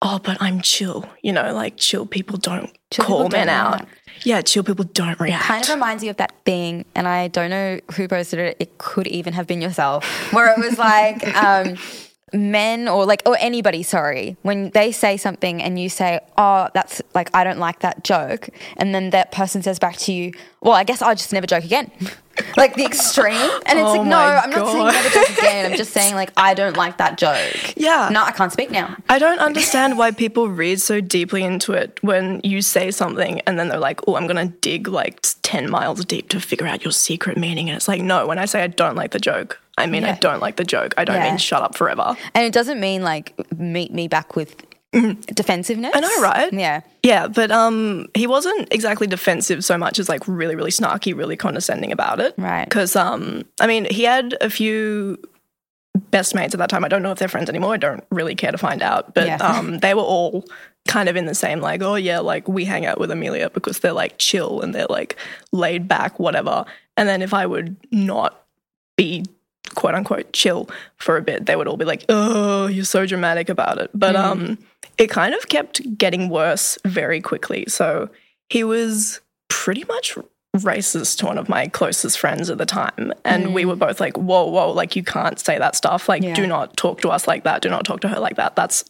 oh, 0.01 0.19
but 0.23 0.41
I'm 0.41 0.63
chill. 0.63 1.09
You 1.23 1.33
know, 1.33 1.53
like 1.53 1.77
chill 1.77 2.07
people 2.07 2.39
don't 2.39 2.73
Chill 2.93 3.05
call 3.05 3.29
men 3.29 3.49
out. 3.49 3.75
react. 3.81 3.99
Yeah, 4.25 4.41
chill 4.43 4.63
people 4.63 4.85
don't 4.85 5.19
react. 5.19 5.45
kind 5.45 5.65
of 5.65 5.71
reminds 5.71 6.05
you 6.05 6.11
of 6.11 6.17
that 6.19 6.33
thing, 6.45 6.85
and 6.95 7.09
I 7.09 7.29
don't 7.29 7.51
know 7.51 7.81
who 7.97 8.07
posted 8.09 8.39
it. 8.39 8.57
It 8.61 8.79
could 8.79 9.07
even 9.07 9.33
have 9.33 9.47
been 9.47 9.61
yourself, 9.61 10.05
where 10.33 10.53
it 10.53 10.59
was 10.59 10.79
like 10.79 11.27
um, 11.37 11.77
men 12.33 12.89
or 12.89 13.05
like 13.07 13.23
or 13.27 13.37
anybody. 13.41 13.83
Sorry, 13.83 14.37
when 14.43 14.71
they 14.71 14.93
say 14.93 15.17
something 15.17 15.63
and 15.63 15.79
you 15.79 15.89
say, 15.89 16.21
"Oh, 16.37 16.69
that's 16.75 17.03
like 17.15 17.31
I 17.35 17.45
don't 17.45 17.59
like 17.59 17.81
that 17.81 18.05
joke," 18.05 18.49
and 18.77 18.95
then 18.95 19.11
that 19.11 19.33
person 19.33 19.63
says 19.63 19.79
back 19.79 19.97
to 19.99 20.13
you, 20.13 20.33
"Well, 20.61 20.73
I 20.75 20.85
guess 20.85 21.03
I'll 21.03 21.15
just 21.15 21.33
never 21.33 21.47
joke 21.47 21.65
again." 21.65 21.91
like 22.57 22.75
the 22.77 22.85
extreme, 22.85 23.35
and 23.67 23.79
it's 23.79 23.89
Oh 23.89 23.93
like, 23.99 24.07
no, 24.07 24.17
I'm 24.17 24.51
not 24.51 24.67
saying 24.73 24.87
never 24.87 25.09
joke 25.11 25.39
again. 25.39 25.71
I'm 25.71 25.77
just 25.77 25.93
saying 25.93 26.15
like 26.15 26.33
I 26.37 26.55
don't 26.55 26.77
like 26.77 26.99
that 26.99 27.19
joke. 27.19 27.75
Yeah. 27.83 28.11
no, 28.13 28.23
I 28.23 28.31
can't 28.31 28.53
speak 28.53 28.71
now. 28.71 28.97
I 29.09 29.19
don't 29.19 29.41
understand 29.41 29.99
why 29.99 30.13
people 30.13 30.49
read 30.49 30.81
so 30.81 31.01
deeply 31.01 31.43
into 31.43 31.73
it 31.73 31.99
when 32.03 32.41
you 32.45 32.63
say 32.63 32.91
something 32.93 33.41
and 33.41 33.59
then 33.59 33.69
they're 33.69 33.79
like, 33.79 34.07
oh, 34.07 34.15
I'm 34.15 34.27
going 34.29 34.49
to 34.49 34.55
dig 34.61 34.87
like 34.87 35.21
10 35.43 35.69
miles 35.69 36.05
deep 36.05 36.29
to 36.29 36.39
figure 36.41 36.67
out 36.67 36.85
your 36.85 36.93
secret 36.93 37.37
meaning. 37.37 37.69
And 37.69 37.77
it's 37.77 37.89
like, 37.89 38.01
no, 38.01 38.27
when 38.29 38.39
I 38.39 38.45
say 38.45 38.63
I 38.63 38.69
don't 38.69 38.95
like 38.95 39.11
the 39.11 39.19
joke, 39.19 39.61
I 39.83 39.87
mean 39.87 40.05
I 40.05 40.17
don't 40.19 40.41
like 40.41 40.57
the 40.57 40.65
joke. 40.65 40.95
I 40.97 41.05
don't 41.05 41.17
Yeah. 41.17 41.29
mean 41.31 41.39
shut 41.39 41.63
up 41.63 41.77
forever. 41.77 42.17
And 42.35 42.45
it 42.45 42.53
doesn't 42.53 42.81
mean 42.81 43.03
like 43.03 43.35
meet 43.59 43.93
me 43.93 44.09
back 44.09 44.37
with 44.37 44.57
defensiveness. 44.93 45.93
I 45.95 46.01
know, 46.01 46.21
right? 46.21 46.53
Yeah. 46.53 46.81
Yeah, 47.03 47.27
but 47.29 47.51
um, 47.51 48.09
he 48.15 48.27
wasn't 48.27 48.69
exactly 48.73 49.07
defensive 49.07 49.65
so 49.65 49.77
much 49.79 49.99
as 49.99 50.09
like 50.09 50.27
really, 50.29 50.55
really 50.55 50.71
snarky, 50.71 51.17
really 51.17 51.37
condescending 51.37 51.93
about 51.93 52.21
it. 52.21 52.35
Right. 52.37 52.65
Because 52.65 52.95
um, 52.95 53.43
I 53.61 53.67
mean, 53.67 53.87
he 53.91 54.05
had 54.05 54.37
a 54.41 54.51
few 54.51 55.19
best 56.11 56.35
mates 56.35 56.55
at 56.55 56.59
that 56.59 56.69
time. 56.71 56.85
I 56.85 56.89
don't 56.89 57.03
know 57.03 57.11
if 57.11 57.19
they're 57.19 57.29
friends 57.29 57.49
anymore. 57.49 57.75
I 57.75 57.79
don't 57.79 58.05
really 58.11 58.35
care 58.35 58.53
to 58.53 58.59
find 58.59 58.83
out. 58.83 59.15
But 59.15 59.27
Yeah. 59.27 59.37
um, 59.37 59.79
they 59.79 59.95
were 59.95 60.03
all 60.03 60.45
kind 60.89 61.09
of 61.09 61.17
in 61.17 61.27
the 61.27 61.35
same 61.35 61.61
like, 61.61 61.83
oh 61.83 61.95
yeah, 61.95 62.19
like 62.19 62.47
we 62.49 62.65
hang 62.65 62.85
out 62.87 62.99
with 63.01 63.11
Emilia 63.11 63.51
because 63.51 63.81
they're 63.81 63.93
like 63.93 64.19
chill 64.19 64.61
and 64.61 64.75
they're 64.75 64.87
like 64.91 65.17
laid 65.53 65.89
back, 65.89 66.19
whatever. 66.19 66.65
And 66.97 67.09
then 67.09 67.23
if 67.23 67.33
I 67.33 67.47
would 67.47 67.77
not 67.91 68.43
be 68.97 69.25
quote 69.75 69.95
unquote 69.95 70.33
chill 70.33 70.69
for 70.97 71.17
a 71.17 71.23
bit, 71.23 71.47
they 71.47 71.57
would 71.57 71.69
all 71.69 71.77
be 71.77 71.85
like, 71.85 72.05
oh, 72.09 72.67
you're 72.67 72.85
so 72.85 73.07
dramatic 73.07 73.49
about 73.49 73.79
it. 73.79 73.91
But 73.95 74.17
um, 74.17 74.59
it 74.99 75.09
kind 75.09 75.35
of 75.35 75.49
kept 75.49 75.97
getting 75.97 76.29
worse 76.29 76.79
very 76.85 77.21
quickly. 77.21 77.65
So 77.69 78.09
he 78.49 78.65
was 78.65 79.21
pretty 79.49 79.85
much 79.85 80.17
racist 80.59 81.19
to 81.19 81.27
one 81.27 81.39
of 81.39 81.49
my 81.49 81.67
closest 81.69 82.19
friends 82.19 82.51
at 82.51 82.59
the 82.59 82.67
time. 82.67 83.13
And 83.25 83.55
we 83.55 83.65
were 83.65 83.77
both 83.77 84.01
like, 84.01 84.17
whoa, 84.19 84.45
whoa, 84.47 84.71
like 84.71 84.95
you 84.97 85.03
can't 85.03 85.39
say 85.39 85.59
that 85.59 85.75
stuff. 85.75 86.09
Like, 86.09 86.23
Yeah. 86.23 86.35
do 86.35 86.47
not 86.47 86.77
talk 86.77 87.01
to 87.03 87.09
us 87.09 87.27
like 87.27 87.45
that. 87.45 87.63
Do 87.63 87.71
not 87.71 87.85
talk 87.87 88.01
to 88.01 88.09
her 88.09 88.21
like 88.21 88.37
that. 88.37 88.55
That's 88.55 88.85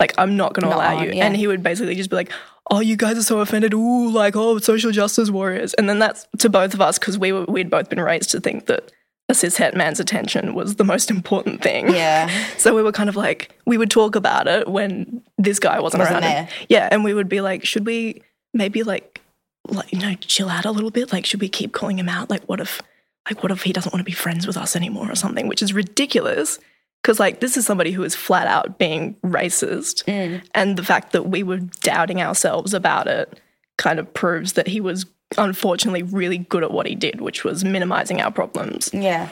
like, 0.00 0.12
I'm 0.18 0.36
not 0.36 0.52
going 0.52 0.68
to 0.68 0.76
allow 0.76 0.98
on, 0.98 1.04
you. 1.04 1.12
yeah. 1.12 1.24
And 1.24 1.36
he 1.36 1.46
would 1.46 1.62
basically 1.62 1.94
just 1.94 2.10
be 2.10 2.16
like, 2.16 2.30
oh, 2.70 2.80
you 2.80 2.96
guys 2.96 3.16
are 3.16 3.22
so 3.22 3.40
offended. 3.40 3.72
Ooh, 3.72 4.10
like, 4.10 4.36
oh, 4.36 4.58
social 4.58 4.90
justice 4.90 5.30
warriors. 5.30 5.72
And 5.74 5.88
then 5.88 5.98
that's 5.98 6.26
to 6.40 6.50
both 6.50 6.74
of 6.74 6.80
us 6.82 6.98
because 6.98 7.18
we 7.18 7.32
were, 7.32 7.44
we'd 7.44 7.70
both 7.70 7.88
been 7.88 8.00
raised 8.00 8.30
to 8.30 8.40
think 8.40 8.66
that 8.66 8.92
a 9.32 9.34
cishet 9.34 9.74
man's 9.74 9.98
attention 9.98 10.54
was 10.54 10.76
the 10.76 10.84
most 10.84 11.10
important 11.10 11.62
thing. 11.62 11.92
Yeah. 11.92 12.30
So 12.58 12.76
we 12.76 12.82
were 12.82 12.92
kind 12.92 13.08
of 13.08 13.16
like, 13.16 13.58
we 13.66 13.76
would 13.76 13.90
talk 13.90 14.14
about 14.14 14.46
it 14.46 14.68
when 14.68 15.22
this 15.36 15.58
guy 15.58 15.80
wasn't, 15.80 16.00
Wasn't 16.00 16.22
around. 16.22 16.22
There. 16.22 16.48
yeah, 16.68 16.88
and 16.92 17.02
we 17.02 17.12
would 17.12 17.28
be 17.28 17.40
like, 17.40 17.64
should 17.64 17.84
we 17.84 18.22
maybe 18.54 18.84
like, 18.84 19.20
like 19.66 19.92
you 19.92 19.98
know, 19.98 20.14
chill 20.14 20.48
out 20.48 20.64
a 20.64 20.70
little 20.70 20.90
bit? 20.90 21.12
Like, 21.12 21.26
should 21.26 21.40
we 21.40 21.48
keep 21.48 21.72
calling 21.72 21.98
him 21.98 22.08
out? 22.08 22.30
Like, 22.30 22.44
what 22.44 22.60
if, 22.60 22.80
like, 23.28 23.42
what 23.42 23.50
if 23.50 23.62
he 23.62 23.72
doesn't 23.72 23.92
want 23.92 24.00
to 24.00 24.04
be 24.04 24.12
friends 24.12 24.46
with 24.46 24.56
us 24.56 24.76
anymore 24.76 25.10
or 25.10 25.16
something? 25.16 25.48
Which 25.48 25.62
is 25.62 25.72
ridiculous 25.72 26.60
because 27.02 27.18
like 27.18 27.40
this 27.40 27.56
is 27.56 27.66
somebody 27.66 27.90
who 27.90 28.04
is 28.04 28.14
flat 28.14 28.46
out 28.46 28.78
being 28.78 29.14
racist, 29.24 30.04
mm. 30.04 30.42
and 30.54 30.76
the 30.76 30.84
fact 30.84 31.12
that 31.12 31.24
we 31.24 31.42
were 31.42 31.58
doubting 31.58 32.20
ourselves 32.22 32.72
about 32.72 33.08
it 33.08 33.40
kind 33.76 33.98
of 33.98 34.12
proves 34.14 34.52
that 34.52 34.68
he 34.68 34.80
was 34.80 35.04
unfortunately 35.38 36.02
really 36.02 36.38
good 36.38 36.62
at 36.62 36.70
what 36.70 36.86
he 36.86 36.94
did, 36.94 37.20
which 37.20 37.44
was 37.44 37.64
minimizing 37.64 38.20
our 38.20 38.30
problems. 38.30 38.90
Yeah. 38.92 39.28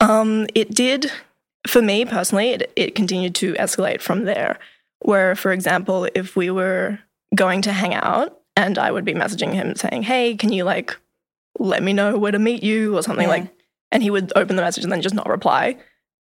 Um, 0.00 0.46
it 0.54 0.70
did, 0.74 1.10
for 1.66 1.80
me 1.82 2.04
personally, 2.04 2.50
it, 2.50 2.72
it 2.76 2.94
continued 2.94 3.34
to 3.36 3.54
escalate 3.54 4.00
from 4.00 4.24
there. 4.24 4.58
Where, 5.00 5.34
for 5.34 5.52
example, 5.52 6.08
if 6.14 6.34
we 6.36 6.50
were 6.50 6.98
going 7.34 7.62
to 7.62 7.72
hang 7.72 7.94
out 7.94 8.38
and 8.56 8.78
I 8.78 8.90
would 8.90 9.04
be 9.04 9.12
messaging 9.14 9.52
him 9.52 9.74
saying, 9.76 10.04
Hey, 10.04 10.34
can 10.36 10.52
you 10.52 10.64
like 10.64 10.96
let 11.58 11.82
me 11.82 11.92
know 11.92 12.16
where 12.18 12.32
to 12.32 12.38
meet 12.38 12.62
you 12.62 12.96
or 12.96 13.02
something 13.02 13.24
Yeah. 13.28 13.34
like, 13.34 13.48
and 13.92 14.02
he 14.02 14.10
would 14.10 14.32
open 14.34 14.56
the 14.56 14.62
message 14.62 14.82
and 14.84 14.92
then 14.92 15.02
just 15.02 15.14
not 15.14 15.28
reply. 15.28 15.76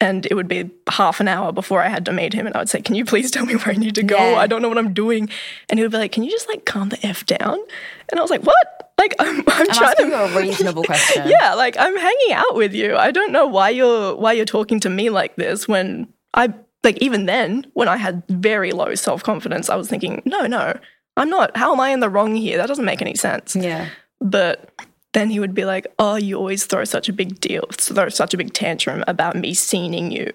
And 0.02 0.26
it 0.26 0.34
would 0.34 0.48
be 0.50 0.70
half 0.90 1.22
an 1.22 1.28
hour 1.30 1.54
before 1.54 1.82
I 1.82 1.88
had 1.88 2.06
to 2.06 2.12
meet 2.12 2.34
him. 2.34 2.46
And 2.48 2.56
I 2.56 2.60
would 2.60 2.70
say, 2.70 2.82
Can 2.82 2.96
you 2.96 3.06
please 3.06 3.32
tell 3.32 3.46
me 3.46 3.56
where 3.56 3.70
I 3.70 3.78
need 3.78 3.96
to 3.96 4.04
go? 4.04 4.18
Yeah. 4.18 4.36
I 4.38 4.48
don't 4.48 4.62
know 4.62 4.68
what 4.70 4.78
I'm 4.78 4.94
doing. 4.94 5.30
And 5.70 5.80
he 5.80 5.84
would 5.86 5.92
be 5.92 5.98
like, 5.98 6.12
Can 6.12 6.24
you 6.24 6.32
just 6.32 6.50
like 6.50 6.66
calm 6.66 6.90
the 6.90 7.06
F 7.06 7.26
down? 7.26 7.58
And 8.10 8.20
I 8.20 8.22
was 8.22 8.30
like, 8.32 8.44
What? 8.44 8.85
Like, 8.98 9.16
I'm, 9.20 9.40
I'm 9.40 9.44
I'm 9.48 9.68
trying 9.68 9.96
to. 9.98 10.08
you 10.08 10.14
a 10.14 10.38
reasonable 10.42 10.84
question. 10.84 11.28
Yeah, 11.30 11.54
like 11.56 11.76
I'm 11.78 11.96
hanging 11.98 12.34
out 12.34 12.56
with 12.56 12.74
you. 12.74 12.96
I 12.96 13.12
don't 13.12 13.32
know 13.32 13.46
why 13.48 13.70
you're 13.70 14.16
why 14.16 14.34
you're 14.34 14.46
talking 14.46 14.80
to 14.82 14.90
me 14.90 15.10
like 15.10 15.36
this 15.36 15.68
when 15.68 16.08
I 16.34 16.54
like 16.84 16.98
even 17.02 17.26
then 17.26 17.66
when 17.74 17.88
I 17.88 17.98
had 17.98 18.24
very 18.30 18.72
low 18.72 18.96
self-confidence, 18.96 19.70
I 19.70 19.76
was 19.76 19.90
thinking, 19.90 20.22
"No, 20.26 20.48
no. 20.48 20.78
I'm 21.18 21.30
not. 21.30 21.56
How 21.56 21.74
am 21.74 21.80
I 21.80 21.90
in 21.90 22.00
the 22.00 22.10
wrong 22.10 22.36
here? 22.36 22.58
That 22.58 22.68
doesn't 22.68 22.86
make 22.86 23.02
any 23.02 23.16
sense." 23.16 23.56
Yeah. 23.56 23.90
But 24.22 24.72
then 25.14 25.30
he 25.30 25.40
would 25.40 25.54
be 25.54 25.66
like, 25.66 25.88
"Oh, 26.00 26.16
you 26.16 26.38
always 26.38 26.66
throw 26.66 26.84
such 26.84 27.10
a 27.10 27.14
big 27.14 27.40
deal, 27.40 27.66
throw 27.72 28.10
such 28.10 28.34
a 28.34 28.38
big 28.38 28.54
tantrum 28.54 29.04
about 29.08 29.36
me 29.36 29.54
seening 29.54 30.12
you." 30.12 30.32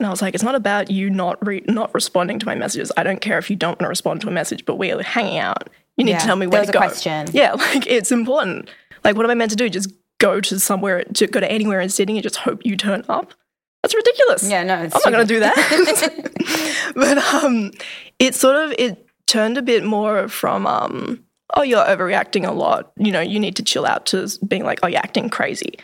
And 0.00 0.06
I 0.06 0.10
was 0.10 0.22
like, 0.22 0.34
it's 0.34 0.44
not 0.44 0.54
about 0.54 0.90
you 0.92 1.10
not 1.10 1.44
re- 1.44 1.64
not 1.66 1.92
responding 1.92 2.38
to 2.38 2.46
my 2.46 2.54
messages. 2.54 2.92
I 2.96 3.02
don't 3.02 3.20
care 3.20 3.38
if 3.38 3.50
you 3.50 3.56
don't 3.56 3.70
want 3.70 3.80
to 3.80 3.88
respond 3.88 4.20
to 4.20 4.28
a 4.28 4.30
message, 4.30 4.64
but 4.64 4.76
we're 4.76 5.02
hanging 5.02 5.38
out. 5.38 5.68
You 5.98 6.04
need 6.04 6.12
Yeah, 6.12 6.18
to 6.20 6.24
tell 6.26 6.36
me 6.36 6.46
where 6.46 6.62
to 6.62 6.68
a 6.68 6.72
go. 6.72 6.78
question. 6.78 7.28
Yeah, 7.32 7.52
like 7.54 7.86
it's 7.86 8.10
important. 8.10 8.70
Like, 9.04 9.16
what 9.16 9.24
am 9.26 9.30
I 9.30 9.34
meant 9.34 9.50
to 9.50 9.56
do? 9.56 9.68
Just 9.68 9.92
go 10.18 10.40
to 10.40 10.58
somewhere, 10.58 11.04
to 11.04 11.26
go 11.26 11.40
to 11.40 11.50
anywhere 11.50 11.80
in 11.80 11.88
Sydney 11.90 12.14
and 12.16 12.22
just 12.22 12.36
hope 12.36 12.64
you 12.64 12.76
turn 12.76 13.04
up? 13.08 13.34
That's 13.82 13.94
ridiculous. 13.94 14.48
Yeah, 14.48 14.64
no, 14.64 14.82
it's 14.82 14.94
I'm 14.94 15.12
not 15.12 15.18
going 15.18 15.26
to 15.28 15.34
do 15.34 15.40
that. 15.40 16.92
but 16.96 17.18
um, 17.18 17.70
it 18.18 18.34
sort 18.34 18.56
of 18.56 18.74
it 18.78 19.06
turned 19.26 19.58
a 19.58 19.62
bit 19.62 19.84
more 19.84 20.28
from 20.28 20.66
um, 20.66 21.24
oh, 21.54 21.62
you're 21.62 21.84
overreacting 21.84 22.46
a 22.46 22.52
lot. 22.52 22.92
You 22.96 23.12
know, 23.12 23.20
you 23.20 23.38
need 23.38 23.56
to 23.56 23.62
chill 23.62 23.86
out 23.86 24.06
to 24.06 24.28
being 24.46 24.64
like, 24.64 24.80
oh, 24.82 24.88
you're 24.88 24.98
acting 24.98 25.28
crazy, 25.30 25.78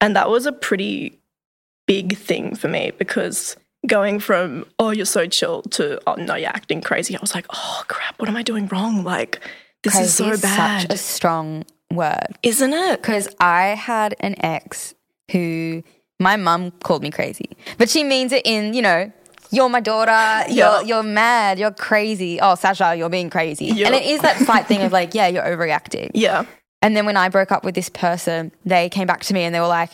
and 0.00 0.14
that 0.16 0.30
was 0.30 0.46
a 0.46 0.52
pretty 0.52 1.18
big 1.86 2.16
thing 2.16 2.54
for 2.54 2.68
me 2.68 2.92
because 2.98 3.56
going 3.86 4.20
from 4.20 4.66
oh, 4.78 4.90
you're 4.90 5.06
so 5.06 5.26
chill 5.26 5.62
to 5.62 6.00
oh 6.06 6.14
no, 6.16 6.34
you're 6.34 6.48
acting 6.50 6.80
crazy. 6.80 7.16
I 7.16 7.20
was 7.20 7.34
like, 7.34 7.46
oh 7.50 7.82
crap, 7.88 8.18
what 8.20 8.28
am 8.28 8.36
I 8.36 8.42
doing 8.42 8.66
wrong? 8.68 9.04
Like 9.04 9.40
this 9.82 9.98
is 9.98 10.14
so 10.14 10.24
Crazy 10.28 10.42
bad, 10.42 10.82
Such 10.82 10.92
a 10.92 10.98
strong 10.98 11.64
word. 11.90 12.36
isn't 12.42 12.72
it? 12.72 13.00
Because 13.00 13.28
I 13.40 13.68
had 13.68 14.14
an 14.20 14.34
ex 14.44 14.94
who 15.32 15.82
my 16.18 16.36
mum 16.36 16.70
called 16.82 17.02
me 17.02 17.10
crazy, 17.10 17.50
but 17.78 17.88
she 17.88 18.04
means 18.04 18.32
it 18.32 18.42
in 18.44 18.74
you 18.74 18.82
know. 18.82 19.12
You're 19.52 19.68
my 19.68 19.80
daughter. 19.80 20.48
You're 20.52 20.84
you're 20.84 21.02
mad. 21.02 21.58
You're 21.58 21.72
crazy. 21.72 22.38
Oh, 22.40 22.54
Sasha, 22.54 22.94
you're 22.94 23.08
being 23.10 23.30
crazy. 23.30 23.64
Yeah. 23.66 23.86
And 23.86 23.96
it 23.96 24.04
is 24.04 24.20
that 24.20 24.36
fight 24.36 24.66
thing 24.66 24.82
of 24.82 24.92
like, 24.92 25.12
yeah, 25.12 25.26
you're 25.26 25.42
overreacting. 25.42 26.10
Yeah, 26.14 26.44
And 26.82 26.96
then 26.96 27.04
when 27.04 27.16
I 27.16 27.28
broke 27.30 27.50
up 27.50 27.64
with 27.64 27.74
this 27.74 27.88
person, 27.88 28.52
they 28.64 28.88
came 28.88 29.08
back 29.08 29.22
to 29.24 29.34
me 29.34 29.42
and 29.42 29.52
they 29.52 29.58
were 29.58 29.66
like, 29.66 29.90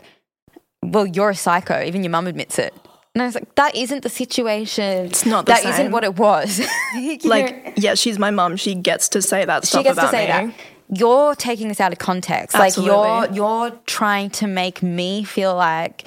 "Well, 0.82 1.06
you're 1.06 1.30
a 1.30 1.34
psycho. 1.34 1.82
Even 1.82 2.02
your 2.04 2.10
mum 2.10 2.26
admits 2.26 2.58
it." 2.58 2.74
And 3.16 3.22
I 3.22 3.24
was 3.24 3.34
like, 3.34 3.54
"That 3.54 3.74
isn't 3.74 4.02
the 4.02 4.10
situation. 4.10 5.06
It's 5.06 5.24
not 5.24 5.46
the 5.46 5.52
That 5.54 5.64
not 5.64 5.90
what 5.90 6.04
it 6.04 6.16
was." 6.16 6.58
You 6.94 7.16
know? 7.24 7.30
like 7.30 7.72
yeah, 7.76 7.94
she's 7.94 8.18
my 8.18 8.30
mum. 8.30 8.56
She 8.56 8.74
gets 8.74 9.08
to 9.08 9.22
say 9.22 9.46
that 9.46 9.64
stuff 9.64 9.80
she 9.80 9.84
gets 9.84 9.94
about 9.98 10.10
to 10.10 10.16
say 10.16 10.26
me. 10.26 10.48
that 10.48 10.54
you're 10.90 11.34
taking 11.34 11.68
this 11.68 11.80
out 11.80 11.92
of 11.92 11.98
context 11.98 12.54
Absolutely. 12.54 12.94
like 12.94 13.34
you're 13.34 13.36
you're 13.36 13.70
trying 13.86 14.28
to 14.30 14.46
make 14.46 14.82
me 14.82 15.24
feel 15.24 15.56
like 15.56 16.04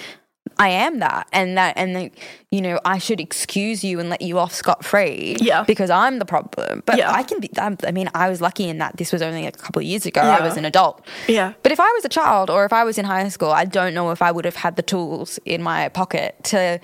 I 0.61 0.69
am 0.69 0.99
that 0.99 1.27
and 1.31 1.57
that 1.57 1.73
and 1.77 1.95
that 1.95 2.11
you 2.51 2.59
know 2.61 2.79
I 2.83 2.97
should 2.97 3.19
excuse 3.21 3.83
you 3.83 3.99
and 3.99 4.09
let 4.09 4.21
you 4.21 4.37
off 4.37 4.53
scot 4.53 4.83
free 4.83 5.37
Yeah. 5.39 5.63
because 5.63 5.89
I'm 5.89 6.19
the 6.19 6.25
problem 6.25 6.83
but 6.85 6.97
Yeah. 6.97 7.11
I 7.11 7.23
can 7.23 7.39
be 7.39 7.49
I'm, 7.57 7.77
I 7.87 7.91
mean 7.91 8.09
I 8.13 8.29
was 8.29 8.41
lucky 8.41 8.67
in 8.67 8.77
that 8.79 8.97
this 8.97 9.11
was 9.13 9.21
only 9.21 9.45
a 9.45 9.51
couple 9.53 9.79
of 9.79 9.85
years 9.85 10.05
ago 10.05 10.19
I 10.21 10.41
was 10.41 10.57
an 10.57 10.65
adult 10.65 11.05
Yeah. 11.27 11.53
but 11.63 11.71
if 11.71 11.79
I 11.79 11.89
was 11.93 12.03
a 12.03 12.09
child 12.09 12.49
or 12.49 12.65
if 12.65 12.73
I 12.73 12.83
was 12.83 12.97
in 12.97 13.05
high 13.05 13.27
school 13.29 13.51
I 13.51 13.63
don't 13.65 13.93
know 13.93 14.11
if 14.11 14.21
I 14.21 14.31
would 14.31 14.43
have 14.45 14.57
had 14.57 14.75
the 14.75 14.83
tools 14.83 15.39
in 15.45 15.63
my 15.63 15.87
pocket 15.89 16.35
to 16.45 16.79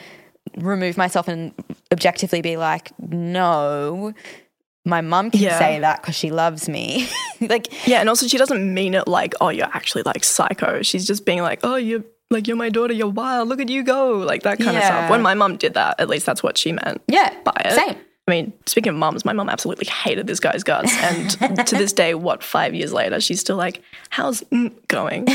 remove 0.58 0.96
myself 0.96 1.28
and 1.28 1.54
objectively 1.92 2.42
be 2.42 2.56
like 2.56 2.92
no 3.00 4.14
my 4.88 5.02
mum 5.02 5.32
can 5.32 5.42
Yeah. 5.42 5.58
say 5.60 5.80
that 5.80 6.02
because 6.02 6.14
she 6.16 6.30
loves 6.30 6.70
me. 6.70 7.10
like, 7.42 7.88
Yeah, 7.88 8.02
and 8.02 8.08
also 8.08 8.28
she 8.28 8.38
doesn't 8.38 8.72
mean 8.72 8.94
it 8.94 9.08
like, 9.08 9.34
oh, 9.42 9.50
you're 9.50 9.66
actually 9.74 10.04
like 10.04 10.24
psycho. 10.24 10.84
She's 10.84 11.08
just 11.08 11.26
being 11.26 11.42
like, 11.42 11.62
oh, 11.64 11.76
you're 11.76 12.04
like 12.32 12.48
you're 12.48 12.58
my 12.58 12.70
daughter, 12.70 12.94
you're 12.94 13.08
wild, 13.08 13.48
look 13.48 13.60
at 13.60 13.70
you 13.70 13.84
go, 13.84 14.14
like 14.18 14.44
that 14.44 14.58
kind 14.60 14.78
of 14.78 14.84
stuff. 14.84 15.10
When 15.10 15.22
my 15.22 15.34
mum 15.34 15.58
did 15.58 15.74
that, 15.76 16.00
at 16.00 16.10
least 16.10 16.26
that's 16.26 16.42
what 16.44 16.58
she 16.58 16.72
meant. 16.72 17.02
yeah, 17.08 17.34
by 17.44 17.54
it. 17.66 17.74
same. 17.74 17.98
I 18.28 18.32
mean, 18.32 18.54
speaking 18.66 18.90
of 18.90 18.96
mums, 18.96 19.24
my 19.24 19.34
mum 19.34 19.50
absolutely 19.50 19.86
hated 19.86 20.26
this 20.26 20.40
guy's 20.40 20.64
guts, 20.64 20.92
and 20.98 21.30
to 21.68 21.76
this 21.76 21.94
day, 21.94 22.16
what 22.16 22.42
five 22.42 22.74
years 22.74 22.92
later, 22.92 23.20
she's 23.22 23.40
still 23.40 23.56
like, 23.56 23.84
"How's 24.10 24.42
mm 24.46 24.74
going? 24.88 25.28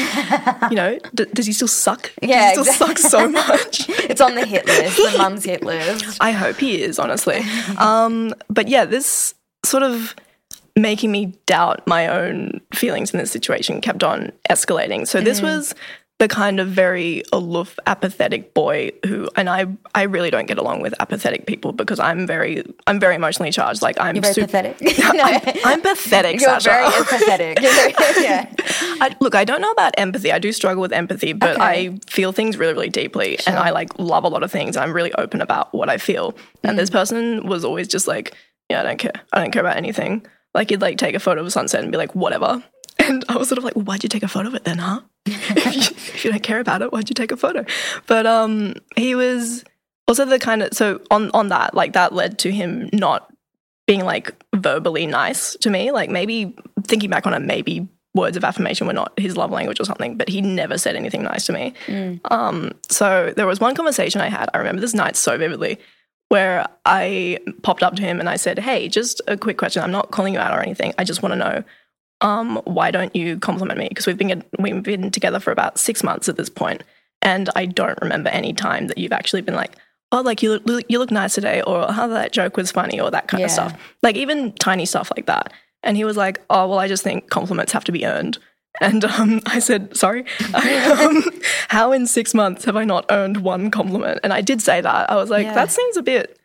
You 0.71 0.77
know, 0.77 0.99
d- 1.15 1.27
does 1.33 1.47
he 1.47 1.53
still 1.53 1.69
suck? 1.69 2.11
Yeah, 2.21 2.53
does 2.53 2.67
he 2.67 2.73
still 2.73 2.89
sucks 2.89 3.03
so 3.03 3.29
much." 3.29 3.89
It's 4.11 4.21
on 4.21 4.35
the 4.35 4.45
hit 4.45 4.67
list, 4.67 4.97
the 4.97 5.19
mum's 5.19 5.45
hit 5.45 5.63
list. 5.63 6.17
I 6.21 6.33
hope 6.33 6.57
he 6.57 6.83
is, 6.83 6.99
honestly. 6.99 7.43
Um, 7.79 8.35
but 8.49 8.67
yeah, 8.67 8.85
this 8.85 9.35
sort 9.65 9.85
of 9.85 10.17
making 10.75 11.13
me 11.13 11.27
doubt 11.47 11.87
my 11.87 12.09
own 12.09 12.61
feelings 12.75 13.13
in 13.13 13.21
this 13.21 13.31
situation 13.31 13.81
kept 13.81 14.03
on 14.03 14.33
escalating. 14.49 15.07
So 15.07 15.21
this 15.21 15.41
was 15.41 15.75
the 16.21 16.29
kind 16.29 16.61
of 16.61 16.69
very 16.69 17.23
aloof, 17.33 17.79
apathetic 17.87 18.55
boy 18.55 18.91
who, 19.07 19.29
and 19.37 19.49
I, 19.49 19.67
I 19.95 20.03
really 20.03 20.31
don't 20.31 20.47
get 20.47 20.59
along 20.59 20.83
with 20.83 20.95
apathetic 21.01 21.47
people 21.47 21.73
because 21.73 21.99
I'm 21.99 22.27
very, 22.27 22.63
I'm 22.87 23.01
very 23.01 23.15
emotionally 23.17 23.51
charged. 23.51 23.81
Like 23.83 23.99
I'm 23.99 24.15
You're 24.17 24.23
very 24.23 24.35
super, 24.35 24.47
pathetic. 24.47 24.99
no, 25.15 25.63
I'm 25.65 25.81
pathetic, 25.81 26.41
you're 26.41 26.61
Sasha. 26.61 26.69
very 26.71 26.87
empathetic. 26.87 27.57
Yeah. 28.23 28.53
I, 29.03 29.17
look, 29.21 29.35
I 29.35 29.45
don't 29.45 29.61
know 29.63 29.71
about 29.73 29.95
empathy. 29.99 30.31
I 30.31 30.39
do 30.39 30.53
struggle 30.53 30.83
with 30.83 30.93
empathy, 30.93 31.33
but 31.33 31.57
Okay. 31.57 31.89
I 31.89 31.99
feel 32.09 32.33
things 32.33 32.57
really, 32.59 32.75
really 32.75 32.91
deeply, 32.91 33.39
and 33.47 33.57
I 33.57 33.71
like 33.71 33.99
love 33.99 34.25
a 34.25 34.29
lot 34.29 34.43
of 34.43 34.53
things. 34.53 34.77
I'm 34.77 34.93
really 34.93 35.13
open 35.15 35.41
about 35.41 35.73
what 35.75 35.89
I 35.89 35.97
feel. 35.99 36.35
And 36.63 36.75
Mm. 36.75 36.81
this 36.81 36.91
person 36.91 37.47
was 37.47 37.65
always 37.65 37.89
just 37.89 38.07
like, 38.07 38.35
"Yeah, 38.69 38.81
I 38.81 38.83
don't 38.85 38.99
care. 38.99 39.13
I 39.33 39.41
don't 39.41 39.51
care 39.53 39.63
about 39.63 39.79
anything." 39.79 40.27
Like 40.55 40.71
you'd 40.71 40.83
like 40.83 40.99
take 40.99 41.15
a 41.15 41.21
photo 41.21 41.41
of 41.41 41.47
a 41.47 41.51
sunset 41.51 41.83
and 41.83 41.91
be 41.91 41.97
like, 41.99 42.15
"Whatever." 42.15 42.63
And 43.01 43.25
I 43.29 43.37
was 43.37 43.49
sort 43.49 43.59
of 43.59 43.65
like, 43.65 43.77
well, 43.77 43.85
"Why'd 43.85 44.03
you 44.03 44.09
take 44.09 44.23
a 44.23 44.29
photo 44.29 44.49
of 44.49 44.55
it 44.55 44.65
then, 44.65 44.79
huh? 44.79 45.01
if, 45.27 45.75
you, 45.75 45.81
if 45.81 46.25
you 46.25 46.31
don't 46.31 46.43
care 46.43 46.61
about 46.61 46.83
it, 46.83 46.93
why'd 46.93 47.09
you 47.09 47.15
take 47.15 47.33
a 47.33 47.37
photo?" 47.37 47.65
But 48.07 48.27
um, 48.27 48.75
he 48.97 49.15
was 49.15 49.65
also 50.07 50.25
the 50.25 50.39
kind 50.39 50.63
of 50.63 50.73
so 50.73 51.01
on 51.11 51.31
on 51.33 51.49
that 51.49 51.75
like 51.75 51.93
that 51.93 52.13
led 52.13 52.39
to 52.41 52.51
him 52.51 52.91
not 52.93 53.33
being 53.87 54.05
like 54.05 54.35
verbally 54.55 55.07
nice 55.07 55.57
to 55.57 55.71
me. 55.71 55.91
Like 55.91 56.11
maybe 56.11 56.55
thinking 56.87 57.11
back 57.11 57.27
on 57.27 57.35
it, 57.35 57.41
maybe 57.41 57.89
words 58.15 58.37
of 58.37 58.45
affirmation 58.45 58.87
were 58.87 58.93
not 58.93 59.13
his 59.19 59.37
love 59.37 59.51
language 59.51 59.81
or 59.81 59.85
something, 59.85 60.17
but 60.17 60.29
he 60.29 60.41
never 60.41 60.77
said 60.79 60.97
anything 60.97 61.23
nice 61.23 61.47
to 61.47 61.53
me. 61.53 61.75
Um, 62.27 62.73
so 62.89 63.33
there 63.37 63.47
was 63.47 63.61
one 63.61 63.75
conversation 63.75 64.21
I 64.21 64.29
had, 64.29 64.49
I 64.53 64.59
remember 64.59 64.81
this 64.81 64.95
night 64.95 65.17
so 65.17 65.39
vividly, 65.39 65.79
where 66.29 66.67
I 66.85 67.39
popped 67.63 67.83
up 67.83 67.97
to 67.97 68.03
him 68.03 68.21
and 68.21 68.29
I 68.29 68.37
said, 68.37 68.59
Hey, 68.59 68.89
just 68.89 69.21
a 69.29 69.37
quick 69.37 69.59
question. 69.59 69.83
I'm 69.83 69.91
not 69.93 70.11
calling 70.11 70.35
you 70.35 70.41
out 70.41 70.57
or 70.57 70.61
anything. 70.61 70.93
I 70.99 71.05
just 71.05 71.23
want 71.23 71.33
to 71.33 71.37
know. 71.37 71.65
Um, 72.21 72.61
why 72.65 72.91
don't 72.91 73.15
you 73.17 73.39
compliment 73.39 73.79
me? 73.79 73.89
Because 73.89 74.07
we've 74.07 74.19
been 74.19 74.45
we've 74.59 74.83
been 74.83 75.11
together 75.11 75.41
for 75.41 75.53
about 75.53 75.79
six 75.79 76.03
months 76.03 76.29
at 76.29 76.37
this 76.37 76.51
point, 76.51 76.83
and 77.23 77.49
I 77.57 77.67
don't 77.67 77.99
remember 78.03 78.29
any 78.31 78.53
time 78.53 78.89
that 78.89 78.99
you've 78.99 79.13
actually 79.13 79.43
been 79.43 79.55
like, 79.55 79.77
oh, 80.13 80.21
like 80.21 80.43
you 80.43 80.59
look 80.65 80.85
you 80.89 80.99
look 80.99 81.11
nice 81.11 81.35
today, 81.35 81.63
or 81.63 81.91
how 81.91 82.07
that 82.09 82.33
joke 82.33 82.57
was 82.57 82.71
funny, 82.71 83.01
or 83.01 83.11
that 83.11 83.29
kind 83.29 83.43
of 83.43 83.51
stuff. 83.51 83.95
Like 84.03 84.17
even 84.17 84.53
tiny 84.53 84.85
stuff 84.87 85.11
like 85.17 85.27
that. 85.27 85.53
And 85.83 85.97
he 85.97 86.05
was 86.05 86.17
like, 86.17 86.43
oh, 86.51 86.69
well, 86.69 86.79
I 86.79 86.89
just 86.89 87.03
think 87.03 87.31
compliments 87.31 87.73
have 87.73 87.85
to 87.85 87.93
be 87.93 88.05
earned. 88.07 88.39
And 88.81 89.05
um, 89.05 89.41
I 89.47 89.59
said, 89.59 89.97
sorry, 89.97 90.25
I, 90.55 90.77
um, 91.05 91.41
how 91.69 91.91
in 91.91 92.07
six 92.07 92.35
months 92.35 92.65
have 92.67 92.77
I 92.77 92.85
not 92.85 93.05
earned 93.11 93.39
one 93.39 93.69
compliment? 93.73 94.21
And 94.23 94.33
I 94.33 94.43
did 94.43 94.63
say 94.63 94.81
that. 94.81 95.11
I 95.11 95.17
was 95.17 95.29
like, 95.29 95.45
Yeah. 95.45 95.55
that 95.55 95.73
seems 95.73 95.97
a 95.97 96.03
bit 96.05 96.39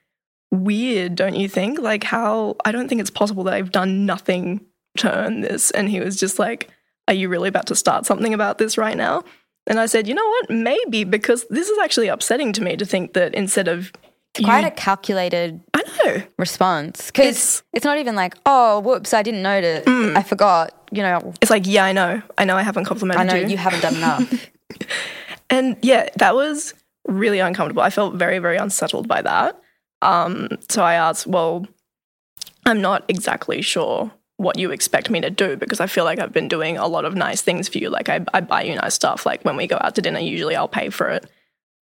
weird, 0.49 1.13
don't 1.15 1.35
you 1.35 1.47
think? 1.47 1.79
Like, 1.79 2.03
how 2.03 2.55
I 2.65 2.71
don't 2.71 2.87
think 2.87 2.99
it's 2.99 3.11
possible 3.11 3.43
that 3.43 3.53
I've 3.53 3.71
done 3.71 4.07
nothing 4.07 4.65
to 4.97 5.13
earn 5.15 5.41
this. 5.41 5.71
And 5.71 5.89
he 5.89 5.99
was 5.99 6.15
just 6.17 6.39
like, 6.39 6.69
Are 7.07 7.13
you 7.13 7.29
really 7.29 7.49
about 7.49 7.67
to 7.67 7.75
start 7.75 8.05
something 8.05 8.33
about 8.33 8.57
this 8.57 8.77
right 8.77 8.97
now? 8.97 9.23
And 9.67 9.79
I 9.79 9.85
said, 9.87 10.07
You 10.07 10.13
know 10.13 10.27
what? 10.27 10.49
Maybe 10.49 11.03
because 11.03 11.45
this 11.49 11.69
is 11.69 11.77
actually 11.79 12.07
upsetting 12.07 12.53
to 12.53 12.61
me 12.63 12.75
to 12.77 12.85
think 12.85 13.13
that 13.13 13.33
instead 13.33 13.67
of 13.67 13.91
you- 14.37 14.45
Quite 14.45 14.65
a 14.65 14.71
calculated 14.71 15.61
I 15.73 15.81
know. 16.03 16.21
response 16.37 17.05
because 17.07 17.25
It's- 17.25 17.63
it's, 17.73 17.85
not 17.85 17.97
even 17.99 18.15
like, 18.15 18.35
oh, 18.45 18.79
whoops, 18.81 19.13
I 19.13 19.23
didn't 19.23 19.41
notice. 19.43 19.83
I 19.87 20.23
forgot. 20.23 20.73
You 20.91 21.01
know, 21.03 21.33
It's 21.41 21.49
like, 21.51 21.63
yeah, 21.65 21.85
I 21.85 21.93
know. 21.93 22.21
I 22.37 22.43
know 22.45 22.55
I 22.57 22.61
haven't 22.63 22.83
complimented 22.85 23.21
I 23.21 23.33
know 23.33 23.39
you. 23.39 23.47
you 23.47 23.57
haven't 23.57 23.81
done 23.81 23.95
enough. 23.95 24.47
And 25.49 25.77
yeah, 25.83 26.09
that 26.17 26.35
was 26.35 26.73
really 27.07 27.39
uncomfortable. 27.39 27.83
I 27.83 27.91
felt 27.91 28.15
very, 28.15 28.39
very 28.39 28.57
unsettled 28.57 29.07
by 29.07 29.21
that. 29.21 29.59
Um, 30.01 30.49
so 30.69 30.83
I 30.83 30.95
asked, 30.95 31.27
well, 31.27 31.67
I'm 32.65 32.81
not 32.81 33.05
exactly 33.07 33.61
sure 33.61 34.11
what 34.37 34.59
you 34.59 34.71
expect 34.71 35.09
me 35.09 35.21
to 35.21 35.29
do 35.29 35.55
because 35.55 35.79
I 35.79 35.87
feel 35.87 36.03
like 36.03 36.19
I've 36.19 36.33
been 36.33 36.47
doing 36.47 36.77
a 36.77 36.87
lot 36.87 37.05
of 37.05 37.15
nice 37.15 37.41
things 37.41 37.69
for 37.69 37.77
you. 37.77 37.89
Like 37.89 38.09
I, 38.09 38.25
I 38.33 38.41
buy 38.41 38.63
you 38.63 38.75
nice 38.75 38.93
stuff. 38.93 39.25
Like 39.25 39.43
when 39.43 39.55
we 39.55 39.67
go 39.67 39.77
out 39.79 39.95
to 39.95 40.01
dinner, 40.01 40.19
usually 40.19 40.55
I'll 40.55 40.67
pay 40.67 40.89
for 40.89 41.09
it. 41.09 41.29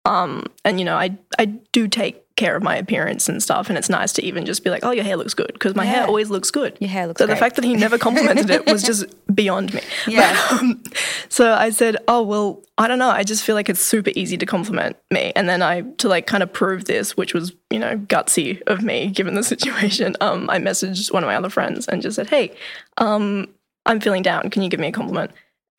Um, 0.04 0.46
and 0.64 0.78
you 0.78 0.84
know, 0.84 0.96
I 0.96 1.16
I 1.38 1.46
do 1.46 1.88
take 1.88 2.21
care 2.36 2.56
of 2.56 2.62
my 2.62 2.76
appearance 2.76 3.28
and 3.28 3.42
stuff, 3.42 3.68
and 3.68 3.78
it's 3.78 3.88
nice 3.88 4.12
to 4.14 4.24
even 4.24 4.46
just 4.46 4.64
be 4.64 4.70
like, 4.70 4.84
oh, 4.84 4.90
your 4.90 5.04
hair 5.04 5.16
looks 5.16 5.34
good 5.34 5.52
because 5.52 5.74
my 5.74 5.84
hair 5.84 6.06
always 6.06 6.30
looks 6.30 6.50
good. 6.50 6.76
Your 6.80 6.90
hair 6.90 7.06
looks 7.06 7.18
So 7.18 7.26
the 7.26 7.36
fact 7.36 7.56
that 7.56 7.64
he 7.64 7.74
never 7.74 7.98
complimented 7.98 8.50
it 8.50 8.66
was 8.66 8.82
just 8.82 9.06
beyond 9.34 9.74
me. 9.74 9.80
Yeah. 10.06 10.36
But, 10.50 10.60
um, 10.60 10.82
so 11.28 11.52
I 11.52 11.70
said, 11.70 11.96
oh 12.08 12.22
well, 12.22 12.62
I 12.78 12.88
don't 12.88 12.98
know. 12.98 13.10
I 13.10 13.22
just 13.22 13.44
feel 13.44 13.54
like 13.54 13.68
it's 13.68 13.80
super 13.80 14.10
easy 14.14 14.36
to 14.38 14.46
compliment 14.46 14.96
me, 15.10 15.32
and 15.36 15.48
then 15.48 15.62
I 15.62 15.82
to 15.98 16.08
like 16.08 16.26
kind 16.26 16.42
of 16.42 16.52
prove 16.52 16.86
this, 16.86 17.16
which 17.16 17.34
was 17.34 17.52
you 17.70 17.78
know 17.78 17.98
gutsy 17.98 18.62
of 18.66 18.82
me 18.82 19.08
given 19.08 19.34
the 19.34 19.42
situation. 19.54 20.16
Um, 20.20 20.48
I 20.50 20.58
messaged 20.58 21.12
one 21.12 21.22
of 21.22 21.28
my 21.28 21.36
other 21.36 21.50
friends 21.50 21.86
and 21.88 22.02
just 22.02 22.16
said, 22.16 22.28
hey, 22.28 22.54
um, 22.98 23.48
I'm 23.86 24.00
feeling 24.00 24.22
down. 24.22 24.50
Can 24.50 24.62
you 24.62 24.68
give 24.68 24.80
me 24.80 24.88
a 24.88 24.92
compliment? 24.92 25.32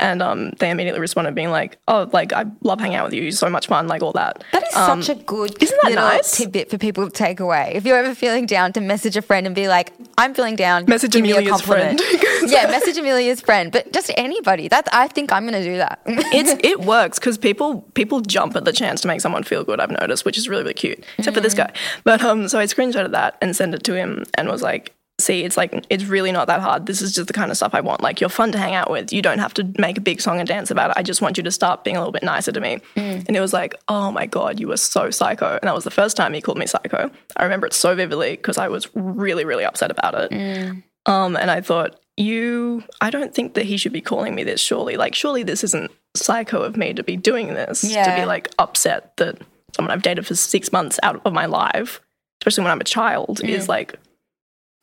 And 0.04 0.22
um, 0.22 0.50
they 0.60 0.70
immediately 0.70 1.00
responded, 1.00 1.34
being 1.34 1.50
like, 1.50 1.78
"Oh, 1.88 2.10
like 2.12 2.34
I 2.34 2.44
love 2.62 2.82
hanging 2.82 2.98
out 2.98 3.06
with 3.06 3.14
you. 3.14 3.22
You're 3.22 3.32
so 3.32 3.50
much 3.50 3.68
fun. 3.68 3.88
Like 3.88 4.04
all 4.04 4.12
that." 4.12 4.44
That 4.52 4.68
is 4.68 4.76
Um, 4.76 5.02
such 5.02 5.18
a 5.18 5.24
good 5.24 5.56
isn't 5.64 5.80
that 5.82 5.90
little 5.92 6.04
nice? 6.04 6.36
tidbit 6.38 6.70
for 6.70 6.78
people 6.78 7.06
to 7.06 7.10
take 7.10 7.40
away. 7.40 7.72
If 7.74 7.86
you're 7.86 7.98
ever 7.98 8.14
feeling 8.14 8.46
down, 8.46 8.74
to 8.74 8.82
message 8.82 9.16
a 9.16 9.22
friend 9.22 9.46
and 9.48 9.56
be 9.56 9.70
like, 9.70 9.94
"I'm 10.18 10.34
feeling 10.34 10.58
down." 10.58 10.84
Message 10.90 11.14
give 11.14 11.22
me 11.24 11.32
a 11.32 11.36
Emilia's 11.38 11.62
compliment." 11.62 12.02
friend. 12.02 12.22
yeah, 12.52 12.68
message 12.68 12.98
Emilia's 12.98 13.40
friend, 13.40 13.72
but 13.72 13.94
just 13.94 14.12
anybody. 14.18 14.68
That 14.68 14.90
I 14.92 15.08
think 15.08 15.32
I'm 15.32 15.48
going 15.48 15.64
to 15.64 15.70
do 15.70 15.78
that. 15.78 16.02
it's 16.06 16.54
it 16.62 16.82
works 16.82 17.18
because 17.18 17.38
people 17.38 17.84
people 17.94 18.20
jump 18.20 18.58
at 18.58 18.66
the 18.66 18.74
chance 18.74 19.00
to 19.02 19.08
make 19.08 19.22
someone 19.22 19.44
feel 19.44 19.64
good. 19.64 19.80
I've 19.80 19.92
noticed, 20.02 20.26
which 20.26 20.38
is 20.38 20.50
really 20.50 20.64
really 20.64 20.74
cute, 20.74 21.02
except 21.18 21.34
for 21.34 21.42
this 21.42 21.54
guy. 21.54 21.72
But 22.04 22.22
um, 22.24 22.50
so 22.50 22.60
I 22.60 22.66
screenshotted 22.66 23.12
that 23.12 23.38
and 23.42 23.56
sent 23.56 23.74
it 23.74 23.84
to 23.86 23.94
him 23.96 24.26
and 24.38 24.50
was 24.50 24.62
like, 24.62 24.94
"See, 25.24 25.44
it's 25.44 25.58
like 25.58 25.86
it's 25.90 26.06
really 26.06 26.32
not 26.32 26.48
that 26.48 26.62
hard. 26.62 26.86
This 26.86 27.02
is 27.02 27.14
just 27.14 27.28
the 27.28 27.34
kind 27.34 27.52
of 27.52 27.58
stuff 27.58 27.74
I 27.74 27.82
want. 27.82 28.02
Like 28.02 28.22
you're 28.22 28.30
fun 28.30 28.52
to 28.52 28.58
hang 28.58 28.76
out 28.76 28.90
with. 28.92 29.14
You 29.14 29.22
don't 29.22 29.40
have 29.40 29.54
to 29.56 29.74
make 29.78 29.98
a 29.98 30.02
big 30.02 30.22
song 30.22 30.40
and 30.40 30.48
dance 30.48 30.70
about 30.72 30.92
it. 30.92 30.98
I 30.98 31.04
just 31.04 31.22
want 31.22 31.38
you 31.38 31.44
to 31.44 31.52
start 31.52 31.84
being 31.84 31.96
a 31.96 32.00
little 32.00 32.12
bit 32.12 32.24
nicer 32.24 32.52
to 32.52 32.60
me." 32.60 32.80
Mm. 32.96 33.28
And 33.28 33.36
it 33.36 33.40
was 33.40 33.54
like, 33.54 33.76
"Oh 33.88 34.12
my 34.12 34.26
god, 34.26 34.60
you 34.60 34.68
were 34.68 34.78
so 34.78 35.10
psycho." 35.10 35.58
And 35.62 35.68
that 35.68 35.76
was 35.76 35.84
the 35.84 35.92
first 35.92 36.18
time 36.18 36.34
he 36.34 36.42
called 36.42 36.58
me 36.58 36.68
psycho. 36.68 37.10
I 37.38 37.44
remember 37.44 37.68
it 37.68 37.74
so 37.74 37.96
vividly 37.96 38.32
because 38.32 38.58
I 38.58 38.68
was 38.68 38.90
really 38.96 39.46
really 39.46 39.66
upset 39.66 39.92
about 39.92 40.16
it. 40.16 40.32
Mm. 40.32 40.84
Um, 41.06 41.36
and 41.36 41.52
I 41.52 41.62
thought, 41.62 42.00
you, 42.16 42.84
I 43.02 43.10
don't 43.10 43.34
think 43.34 43.56
that 43.56 43.66
he 43.66 43.78
should 43.78 43.92
be 43.92 44.02
calling 44.02 44.36
me 44.36 44.44
this, 44.44 44.62
surely. 44.62 44.96
Like, 44.96 45.16
surely 45.16 45.44
this 45.44 45.64
isn't 45.64 45.92
psycho 46.16 46.62
of 46.62 46.78
me 46.78 46.94
to 46.94 47.04
be 47.04 47.18
doing 47.18 47.48
this, 47.48 47.82
to 47.82 48.16
be 48.16 48.26
like 48.26 48.50
upset 48.60 49.18
that 49.18 49.38
someone 49.76 49.92
I've 49.92 50.04
dated 50.04 50.28
for 50.28 50.36
six 50.36 50.72
months 50.72 51.00
out 51.04 51.22
of 51.26 51.34
my 51.34 51.46
life, 51.46 52.02
especially 52.42 52.64
when 52.64 52.72
I'm 52.72 52.82
a 52.82 52.86
child, 52.86 53.44
is 53.44 53.66
mm. 53.66 53.70
like 53.70 53.96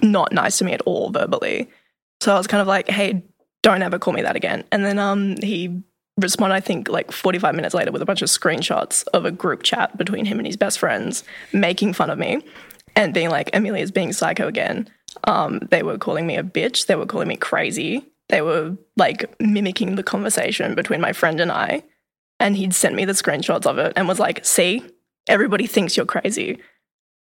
not 0.02 0.32
nice 0.32 0.58
to 0.58 0.64
me 0.64 0.72
at 0.72 0.82
all 0.82 1.10
verbally. 1.10 1.68
So 2.20 2.34
I 2.34 2.38
was 2.38 2.46
kind 2.46 2.60
of 2.60 2.66
like, 2.66 2.88
hey, 2.88 3.22
don't 3.62 3.82
ever 3.82 3.98
call 3.98 4.12
me 4.12 4.22
that 4.22 4.36
again. 4.36 4.64
And 4.72 4.84
then 4.84 4.98
um, 4.98 5.36
he 5.42 5.82
responded, 6.18 6.54
I 6.54 6.60
think, 6.60 6.88
like 6.88 7.10
45 7.12 7.54
minutes 7.54 7.74
later 7.74 7.92
with 7.92 8.02
a 8.02 8.06
bunch 8.06 8.22
of 8.22 8.28
screenshots 8.28 9.04
of 9.14 9.24
a 9.24 9.30
group 9.30 9.62
chat 9.62 9.96
between 9.96 10.24
him 10.24 10.38
and 10.38 10.46
his 10.46 10.56
best 10.56 10.78
friends 10.78 11.24
making 11.52 11.94
fun 11.94 12.10
of 12.10 12.18
me 12.18 12.42
and 12.96 13.14
being 13.14 13.30
like, 13.30 13.50
Emilia's 13.54 13.90
being 13.90 14.12
psycho 14.12 14.46
again. 14.46 14.88
Um, 15.24 15.60
they 15.70 15.82
were 15.82 15.98
calling 15.98 16.26
me 16.26 16.36
a 16.36 16.42
bitch. 16.42 16.86
They 16.86 16.94
were 16.94 17.06
calling 17.06 17.28
me 17.28 17.36
crazy. 17.36 18.04
They 18.28 18.42
were 18.42 18.76
like 18.96 19.34
mimicking 19.40 19.96
the 19.96 20.02
conversation 20.02 20.74
between 20.74 21.00
my 21.00 21.12
friend 21.12 21.40
and 21.40 21.50
I. 21.50 21.82
And 22.38 22.56
he'd 22.56 22.74
sent 22.74 22.94
me 22.94 23.04
the 23.04 23.12
screenshots 23.12 23.66
of 23.66 23.78
it 23.78 23.92
and 23.96 24.08
was 24.08 24.18
like, 24.18 24.44
see, 24.46 24.82
everybody 25.28 25.66
thinks 25.66 25.96
you're 25.96 26.06
crazy. 26.06 26.58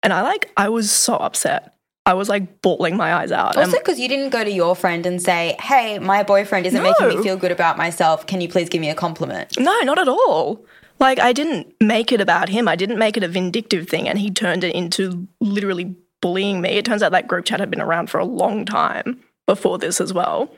And 0.03 0.13
I 0.13 0.22
like, 0.22 0.51
I 0.57 0.69
was 0.69 0.91
so 0.91 1.15
upset. 1.15 1.76
I 2.07 2.13
was 2.13 2.29
like 2.29 2.61
bawling 2.61 2.95
my 2.95 3.13
eyes 3.13 3.33
out. 3.33 3.57
Also, 3.57 3.77
because 3.77 3.99
you 3.99 4.07
didn't 4.07 4.29
go 4.29 4.41
to 4.41 4.49
your 4.49 4.77
friend 4.77 5.05
and 5.05 5.21
say, 5.21 5.57
"Hey, 5.59 5.99
my 5.99 6.23
boyfriend 6.23 6.65
isn't 6.65 6.81
making 6.81 7.09
me 7.09 7.21
feel 7.21 7.35
good 7.35 7.51
about 7.51 7.77
myself. 7.77 8.25
Can 8.25 8.39
you 8.39 8.47
please 8.47 8.69
give 8.69 8.79
me 8.79 8.89
a 8.89 8.95
compliment?" 8.95 9.59
No, 9.59 9.77
not 9.81 9.99
at 9.99 10.07
all. 10.07 10.65
Like 10.99 11.19
I 11.19 11.33
didn't 11.33 11.75
make 11.81 12.13
it 12.13 12.21
about 12.21 12.47
him. 12.47 12.69
I 12.69 12.77
didn't 12.77 12.97
make 12.97 13.17
it 13.17 13.23
a 13.23 13.27
vindictive 13.27 13.89
thing 13.89 14.07
and 14.07 14.17
he 14.17 14.31
turned 14.31 14.63
it 14.63 14.73
into 14.73 15.27
literally 15.41 15.95
bullying 16.21 16.61
me. 16.61 16.69
It 16.69 16.85
turns 16.85 17.03
out 17.03 17.11
that 17.11 17.27
group 17.27 17.43
chat 17.43 17.59
had 17.59 17.69
been 17.69 17.81
around 17.81 18.09
for 18.09 18.19
a 18.19 18.25
long 18.25 18.65
time 18.65 19.19
before 19.45 19.77
this 19.77 19.99
as 19.99 20.13
well. 20.13 20.49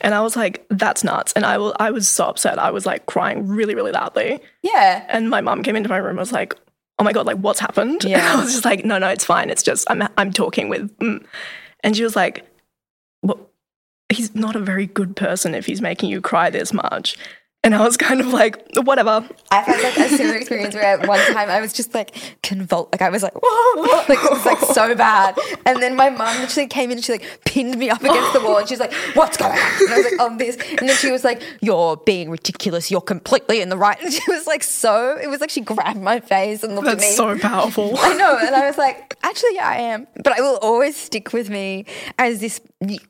And 0.00 0.14
I 0.14 0.20
was 0.20 0.36
like, 0.36 0.66
that's 0.68 1.04
nuts. 1.04 1.32
And 1.34 1.46
I 1.46 1.58
will 1.58 1.76
I 1.78 1.92
was 1.92 2.08
so 2.08 2.24
upset. 2.24 2.58
I 2.58 2.72
was 2.72 2.86
like 2.86 3.06
crying 3.06 3.46
really, 3.46 3.74
really 3.76 3.92
loudly. 3.92 4.40
Yeah. 4.62 5.06
And 5.08 5.30
my 5.30 5.40
mom 5.40 5.62
came 5.62 5.76
into 5.76 5.88
my 5.88 5.98
room 5.98 6.10
and 6.10 6.18
was 6.18 6.32
like, 6.32 6.54
Oh 6.98 7.04
my 7.04 7.12
god, 7.12 7.26
like 7.26 7.38
what's 7.38 7.60
happened? 7.60 8.04
Yeah. 8.08 8.34
I 8.34 8.40
was 8.40 8.52
just 8.52 8.64
like, 8.64 8.84
No, 8.84 8.98
no, 8.98 9.08
it's 9.08 9.24
fine. 9.24 9.50
It's 9.50 9.62
just 9.62 9.86
I'm 9.90 10.08
I'm 10.16 10.32
talking 10.32 10.68
with 10.68 10.96
mm. 10.98 11.24
and 11.82 11.96
she 11.96 12.02
was 12.02 12.16
like, 12.16 12.46
Well, 13.22 13.50
he's 14.08 14.34
not 14.34 14.56
a 14.56 14.60
very 14.60 14.86
good 14.86 15.16
person 15.16 15.54
if 15.54 15.66
he's 15.66 15.80
making 15.80 16.10
you 16.10 16.20
cry 16.20 16.50
this 16.50 16.72
much. 16.72 17.16
And 17.64 17.74
I 17.74 17.82
was 17.84 17.96
kind 17.96 18.20
of 18.20 18.28
like, 18.28 18.56
whatever. 18.76 19.28
I've 19.50 19.64
had 19.66 19.82
like 19.82 19.96
a 19.98 20.08
similar 20.16 20.36
experience 20.36 20.74
where 20.76 20.84
at 21.00 21.06
one 21.08 21.18
time 21.32 21.50
I 21.50 21.60
was 21.60 21.72
just 21.72 21.92
like 21.92 22.14
convul, 22.42 22.88
like 22.92 23.02
I 23.02 23.10
was 23.10 23.22
like, 23.22 23.34
whoa, 23.34 23.82
like 24.08 24.22
it 24.24 24.30
was 24.30 24.46
like 24.46 24.58
so 24.60 24.94
bad. 24.94 25.36
And 25.66 25.82
then 25.82 25.96
my 25.96 26.08
mum 26.08 26.38
literally 26.40 26.68
came 26.68 26.90
in 26.92 26.98
and 26.98 27.04
she 27.04 27.12
like 27.12 27.40
pinned 27.44 27.76
me 27.76 27.90
up 27.90 28.00
against 28.00 28.32
the 28.32 28.40
wall 28.40 28.58
and 28.58 28.68
she's 28.68 28.78
like, 28.78 28.92
what's 29.14 29.36
going 29.36 29.50
on? 29.52 29.58
And 29.58 29.92
I 29.92 29.96
was 29.96 30.04
like, 30.12 30.20
on 30.20 30.36
this. 30.38 30.56
And 30.78 30.88
then 30.88 30.96
she 30.96 31.10
was 31.10 31.24
like, 31.24 31.42
you're 31.60 31.96
being 31.96 32.30
ridiculous. 32.30 32.92
You're 32.92 33.00
completely 33.00 33.60
in 33.60 33.70
the 33.70 33.76
right. 33.76 33.98
And 34.00 34.12
she 34.12 34.22
was 34.30 34.46
like, 34.46 34.62
so, 34.62 35.18
it 35.20 35.26
was 35.26 35.40
like 35.40 35.50
she 35.50 35.60
grabbed 35.60 36.00
my 36.00 36.20
face 36.20 36.62
and 36.62 36.76
looked 36.76 36.86
at 36.86 36.96
me. 36.98 37.02
That's 37.02 37.16
so 37.16 37.36
powerful. 37.38 37.92
I 37.98 38.14
know. 38.14 38.38
And 38.40 38.54
I 38.54 38.66
was 38.68 38.78
like, 38.78 39.16
actually, 39.24 39.56
yeah, 39.56 39.68
I 39.68 39.76
am. 39.78 40.06
But 40.22 40.32
I 40.38 40.40
will 40.40 40.58
always 40.62 40.96
stick 40.96 41.32
with 41.32 41.50
me 41.50 41.86
as 42.18 42.38
this 42.40 42.60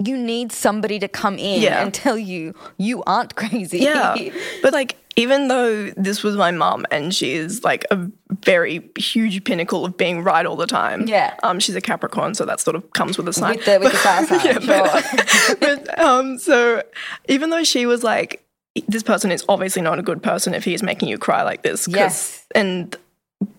you 0.01 0.17
need 0.17 0.51
somebody 0.51 0.99
to 0.99 1.09
come 1.09 1.39
in 1.39 1.61
Yeah. 1.61 1.83
and 1.83 1.93
tell 1.93 2.17
you 2.17 2.55
you 2.79 3.03
aren't 3.05 3.35
crazy. 3.37 3.81
yeah. 3.81 4.17
But 4.63 4.73
like, 4.73 4.97
even 5.17 5.49
though 5.49 5.91
this 5.97 6.23
was 6.23 6.37
my 6.37 6.53
mum 6.53 6.87
and 6.91 7.13
she 7.15 7.33
is 7.33 7.65
like 7.65 7.85
a 7.91 8.09
very 8.43 8.89
huge 8.97 9.43
pinnacle 9.43 9.85
of 9.85 9.97
being 9.97 10.23
right 10.23 10.47
all 10.47 10.55
the 10.55 10.67
time. 10.67 11.09
Yeah. 11.09 11.35
Um, 11.43 11.59
she's 11.59 11.75
a 11.75 11.81
Capricorn, 11.81 12.35
so 12.35 12.45
that 12.45 12.61
sort 12.61 12.77
of 12.77 12.93
comes 12.93 13.19
with 13.19 13.27
a 13.27 13.33
sign. 13.33 13.57
With 13.57 13.65
the, 13.65 13.79
with 13.81 13.93
the 13.93 13.99
fire 13.99 14.27
sign, 14.27 14.41
Yeah, 14.45 15.01
sure. 15.01 15.57
but 15.61 15.99
um, 15.99 16.39
so 16.39 16.83
even 17.29 17.51
though 17.51 17.65
she 17.65 17.85
was 17.85 18.05
like, 18.05 18.45
this 18.87 19.03
person 19.03 19.33
is 19.33 19.45
obviously 19.49 19.83
not 19.83 19.99
a 19.99 20.03
good 20.03 20.23
person 20.23 20.55
if 20.55 20.65
he 20.65 20.73
is 20.73 20.83
making 20.83 21.09
you 21.09 21.19
cry 21.19 21.43
like 21.43 21.63
this. 21.63 21.89
Yes. 21.89 22.47
And 22.55 22.97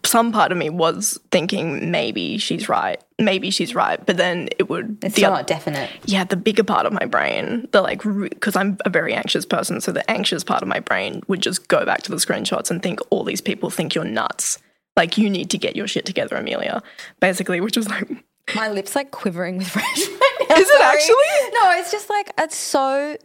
some 0.03 0.31
part 0.31 0.51
of 0.51 0.57
me 0.57 0.69
was 0.69 1.19
thinking 1.31 1.91
maybe 1.91 2.37
she's 2.37 2.67
right, 2.67 3.01
maybe 3.19 3.49
she's 3.49 3.75
right, 3.75 4.03
but 4.05 4.17
then 4.17 4.49
it 4.57 4.69
would. 4.69 4.97
It's 5.03 5.15
the 5.15 5.21
not 5.21 5.47
definite. 5.47 5.89
yeah, 6.05 6.23
the 6.23 6.35
bigger 6.35 6.63
part 6.63 6.85
of 6.85 6.93
my 6.93 7.05
brain, 7.05 7.67
the 7.71 7.81
like, 7.81 8.01
because 8.03 8.55
I'm 8.55 8.77
a 8.85 8.89
very 8.89 9.13
anxious 9.13 9.45
person, 9.45 9.79
so 9.81 9.91
the 9.91 10.09
anxious 10.09 10.43
part 10.43 10.61
of 10.61 10.67
my 10.67 10.79
brain 10.79 11.21
would 11.27 11.41
just 11.41 11.67
go 11.67 11.85
back 11.85 12.01
to 12.03 12.11
the 12.11 12.17
screenshots 12.17 12.71
and 12.71 12.81
think 12.81 12.99
all 13.09 13.23
these 13.23 13.41
people 13.41 13.69
think 13.69 13.93
you're 13.95 14.03
nuts. 14.03 14.57
Like 14.97 15.17
you 15.17 15.29
need 15.29 15.49
to 15.51 15.57
get 15.57 15.75
your 15.75 15.87
shit 15.87 16.05
together, 16.05 16.35
Emilia. 16.35 16.81
Basically, 17.19 17.61
which 17.61 17.77
was 17.77 17.87
like, 17.87 18.09
My 18.55 18.67
lips 18.69 18.95
like 18.95 19.11
quivering 19.11 19.57
with 19.59 19.73
rage 19.75 19.85
right 19.85 20.37
now. 20.49 20.55
Is 20.57 20.67
it 20.69 20.81
actually? 20.81 21.59
No, 21.61 21.79
it's 21.79 21.91
just 21.91 22.09
like 22.09 22.31
it's 22.37 22.55
so 22.57 23.15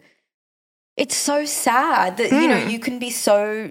it's 0.98 1.16
so 1.16 1.44
sad 1.46 2.18
that 2.18 2.30
you 2.30 2.46
know 2.46 2.60
Hmm. 2.60 2.68
you 2.68 2.78
can 2.78 2.98
be 2.98 3.10
so 3.10 3.70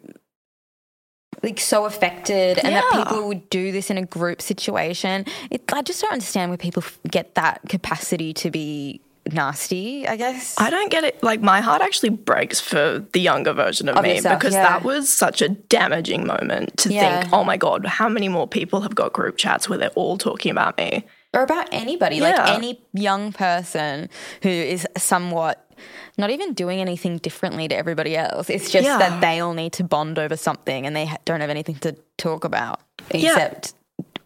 like 1.43 1.59
so 1.59 1.85
affected 1.85 2.57
and 2.59 2.73
that 2.75 2.89
people 2.93 3.27
would 3.27 3.49
do 3.49 3.71
this 3.71 3.89
in 3.89 3.97
a 3.97 4.05
group 4.05 4.41
situation. 4.41 5.25
It, 5.51 5.63
I 5.73 5.81
just 5.81 6.01
don't 6.01 6.13
understand 6.13 6.49
where 6.51 6.57
people 6.57 6.83
get 7.11 7.35
that 7.35 7.61
capacity 7.69 8.33
to 8.35 8.49
be 8.49 9.01
nasty, 9.31 10.07
I 10.07 10.15
guess. 10.17 10.55
I 10.57 10.69
don't 10.69 10.91
get 10.91 11.03
it. 11.03 11.21
Like 11.23 11.41
my 11.41 11.61
heart 11.61 11.81
actually 11.81 12.09
breaks 12.09 12.59
for 12.59 13.05
the 13.13 13.19
younger 13.19 13.53
version 13.53 13.89
of, 13.89 13.97
Of 13.97 14.03
me 14.03 14.15
yourself, 14.15 14.39
because 14.39 14.53
yeah. 14.53 14.63
that 14.63 14.83
was 14.83 15.11
such 15.13 15.41
a 15.41 15.49
damaging 15.49 16.25
moment 16.25 16.77
to 16.77 16.93
Yeah. 16.93 17.21
think, 17.21 17.33
oh 17.33 17.43
my 17.43 17.57
god, 17.57 17.85
how 17.85 18.09
many 18.09 18.27
more 18.29 18.47
people 18.47 18.81
have 18.81 18.95
got 18.95 19.13
group 19.13 19.37
chats 19.37 19.69
where 19.69 19.77
they're 19.77 19.89
all 19.89 20.17
talking 20.17 20.51
about 20.51 20.77
me? 20.77 21.05
or 21.35 21.41
about 21.41 21.67
anybody, 21.71 22.21
like 22.21 22.37
any 22.47 22.79
young 22.93 23.31
person 23.33 24.07
who 24.43 24.49
is 24.49 24.87
somewhat 24.95 25.67
not 26.17 26.29
even 26.29 26.53
doing 26.53 26.79
anything 26.79 27.17
differently 27.17 27.67
to 27.67 27.75
everybody 27.75 28.15
else. 28.15 28.49
It's 28.49 28.69
just 28.71 28.85
Yeah. 28.85 28.97
that 28.99 29.21
they 29.21 29.39
all 29.39 29.53
need 29.53 29.73
to 29.73 29.83
bond 29.83 30.19
over 30.19 30.37
something 30.37 30.85
and 30.85 30.95
they 30.95 31.05
ha- 31.07 31.17
don't 31.25 31.41
have 31.41 31.49
anything 31.49 31.75
to 31.79 31.95
talk 32.17 32.43
about 32.43 32.79
Yeah. 33.11 33.31
except 33.31 33.73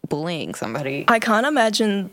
bullying 0.08 0.54
somebody. 0.54 1.04
I 1.08 1.18
can't 1.18 1.46
imagine. 1.46 2.10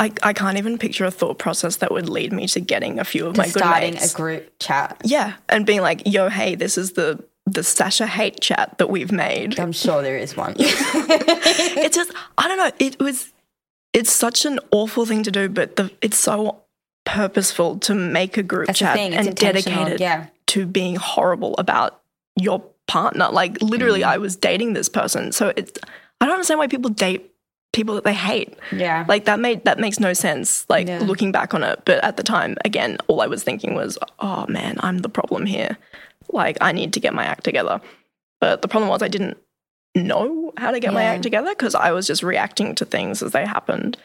I, 0.00 0.12
I 0.22 0.32
can't 0.32 0.58
even 0.58 0.78
picture 0.78 1.04
a 1.04 1.10
thought 1.10 1.38
process 1.38 1.76
that 1.76 1.90
would 1.90 2.08
lead 2.08 2.32
me 2.32 2.46
to 2.48 2.60
getting 2.60 3.00
a 3.00 3.04
few 3.04 3.26
of 3.26 3.36
my 3.36 3.44
good 3.44 3.58
starting 3.58 3.94
mates. 3.94 4.14
a 4.14 4.16
group 4.16 4.52
chat. 4.60 4.96
yeah, 5.04 5.34
and 5.48 5.66
being 5.66 5.80
like, 5.80 6.02
"Yo, 6.06 6.28
hey, 6.28 6.54
this 6.54 6.78
is 6.78 6.92
the 6.92 7.22
the 7.46 7.64
Sasha 7.64 8.06
hate 8.06 8.40
chat 8.40 8.76
that 8.78 8.90
we've 8.90 9.10
made." 9.10 9.58
I'm 9.58 9.72
sure 9.72 10.00
there 10.02 10.16
is 10.16 10.36
one. 10.36 10.54
it's 10.58 11.96
just 11.96 12.12
I 12.36 12.46
don't 12.48 12.58
know. 12.58 12.70
It 12.78 13.00
was 13.00 13.32
it's 13.92 14.12
such 14.12 14.44
an 14.44 14.60
awful 14.70 15.04
thing 15.06 15.22
to 15.24 15.30
do, 15.30 15.48
but 15.48 15.76
the, 15.76 15.90
it's 16.02 16.18
so 16.18 16.60
purposeful 17.08 17.78
to 17.78 17.94
make 17.94 18.36
a 18.36 18.42
group 18.42 18.66
That's 18.66 18.78
chat 18.78 18.98
and 18.98 19.34
dedicated 19.34 19.98
yeah. 19.98 20.26
to 20.48 20.66
being 20.66 20.96
horrible 20.96 21.54
about 21.56 22.00
your 22.36 22.62
partner. 22.86 23.28
Like 23.30 23.60
literally, 23.62 24.00
Mm. 24.00 24.08
I 24.14 24.18
was 24.18 24.36
dating 24.36 24.74
this 24.74 24.88
person, 24.88 25.32
so 25.32 25.52
it's 25.56 25.72
I 26.20 26.26
don't 26.26 26.34
understand 26.34 26.58
why 26.58 26.66
people 26.66 26.90
date 26.90 27.32
people 27.72 27.94
that 27.94 28.04
they 28.04 28.12
hate. 28.14 28.58
Yeah. 28.72 29.04
Like 29.08 29.24
that 29.24 29.40
made 29.40 29.64
that 29.64 29.78
makes 29.78 29.98
no 29.98 30.12
sense. 30.12 30.68
Like 30.68 30.86
Yeah. 30.86 30.98
looking 31.00 31.32
back 31.32 31.54
on 31.54 31.62
it, 31.64 31.80
but 31.86 32.02
at 32.04 32.16
the 32.18 32.22
time, 32.22 32.56
again, 32.64 32.98
all 33.06 33.20
I 33.22 33.26
was 33.26 33.42
thinking 33.42 33.74
was, 33.74 33.98
"Oh 34.18 34.44
man, 34.48 34.76
I'm 34.80 34.98
the 34.98 35.08
problem 35.08 35.46
here. 35.46 35.78
Like 36.30 36.58
I 36.60 36.72
need 36.72 36.92
to 36.92 37.00
get 37.00 37.14
my 37.14 37.24
act 37.24 37.44
together." 37.44 37.80
But 38.40 38.62
the 38.62 38.68
problem 38.68 38.90
was 38.90 39.02
I 39.02 39.08
didn't 39.08 39.38
know 39.94 40.52
how 40.58 40.70
to 40.72 40.78
get 40.80 40.92
my 40.92 41.04
act 41.04 41.22
together 41.22 41.50
because 41.50 41.74
I 41.74 41.90
was 41.92 42.06
just 42.06 42.22
reacting 42.22 42.74
to 42.76 42.84
things 42.84 43.22
as 43.22 43.32
they 43.32 43.44
happened. 43.46 43.96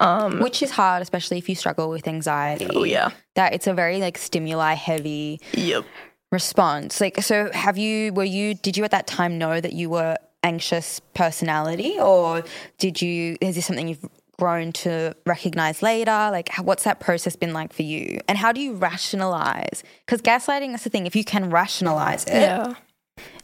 Um, 0.00 0.40
Which 0.40 0.62
is 0.62 0.70
hard, 0.72 1.02
especially 1.02 1.38
if 1.38 1.48
you 1.48 1.54
struggle 1.54 1.88
with 1.88 2.08
anxiety. 2.08 2.66
oh 2.74 2.84
yeah, 2.84 3.10
That 3.36 3.52
it's 3.54 3.66
a 3.66 3.74
very 3.74 4.00
like 4.00 4.18
stimuli 4.18 4.74
heavy 4.74 5.40
yep. 5.52 5.84
response. 6.32 7.00
Like, 7.00 7.22
so 7.22 7.50
have 7.52 7.78
you, 7.78 8.12
were 8.12 8.24
you, 8.24 8.54
did 8.54 8.76
you 8.76 8.84
at 8.84 8.90
that 8.90 9.06
time 9.06 9.38
know 9.38 9.60
that 9.60 9.72
you 9.72 9.88
were 9.90 10.16
anxious 10.42 11.00
personality 11.14 11.96
or 12.00 12.42
did 12.78 13.00
you, 13.00 13.36
is 13.40 13.54
this 13.54 13.66
something 13.66 13.88
you've 13.88 14.04
grown 14.38 14.72
to 14.72 15.14
recognize 15.26 15.80
later? 15.82 16.10
Like, 16.10 16.48
what's 16.56 16.82
that 16.84 16.98
process 16.98 17.36
been 17.36 17.52
like 17.52 17.72
for 17.72 17.82
you? 17.82 18.20
And 18.28 18.36
how 18.36 18.50
do 18.52 18.60
you 18.60 18.72
rationalize? 18.74 19.84
Because 20.06 20.20
gaslighting 20.22 20.74
is 20.74 20.82
the 20.82 20.90
thing, 20.90 21.06
if 21.06 21.14
you 21.14 21.24
can 21.24 21.50
rationalize 21.50 22.24
it, 22.24 22.32
Yeah. 22.34 22.74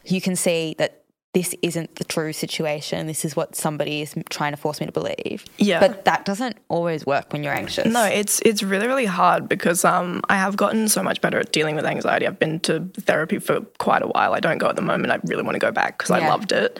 you 0.03 0.19
can 0.19 0.35
see 0.35 0.75
that 0.79 1.04
this 1.35 1.53
isn't 1.61 1.97
the 1.97 2.05
true 2.05 2.31
situation. 2.31 3.07
This 3.07 3.25
is 3.25 3.35
what 3.35 3.57
somebody 3.57 4.01
is 4.01 4.15
trying 4.29 4.53
to 4.53 4.57
force 4.57 4.79
me 4.79 4.85
to 4.85 4.91
believe. 4.93 5.43
Yeah. 5.57 5.81
But 5.81 6.05
that 6.05 6.23
doesn't 6.23 6.55
always 6.69 7.05
work 7.05 7.33
when 7.33 7.43
you're 7.43 7.53
anxious. 7.53 7.85
No, 7.85 8.05
it's 8.05 8.39
it's 8.45 8.63
really 8.63 8.87
really 8.87 9.05
hard 9.05 9.49
because 9.49 9.83
um 9.83 10.21
I 10.29 10.37
have 10.37 10.55
gotten 10.55 10.87
so 10.87 11.03
much 11.03 11.19
better 11.19 11.37
at 11.37 11.51
dealing 11.51 11.75
with 11.75 11.85
anxiety. 11.85 12.25
I've 12.25 12.39
been 12.39 12.61
to 12.61 12.89
therapy 13.01 13.39
for 13.39 13.59
quite 13.79 14.01
a 14.01 14.07
while. 14.07 14.33
I 14.33 14.39
don't 14.39 14.59
go 14.59 14.69
at 14.69 14.77
the 14.77 14.81
moment. 14.81 15.11
I 15.11 15.19
really 15.25 15.43
want 15.43 15.55
to 15.55 15.59
go 15.59 15.73
back 15.73 15.97
because 15.97 16.09
I 16.09 16.25
loved 16.25 16.53
it. 16.53 16.79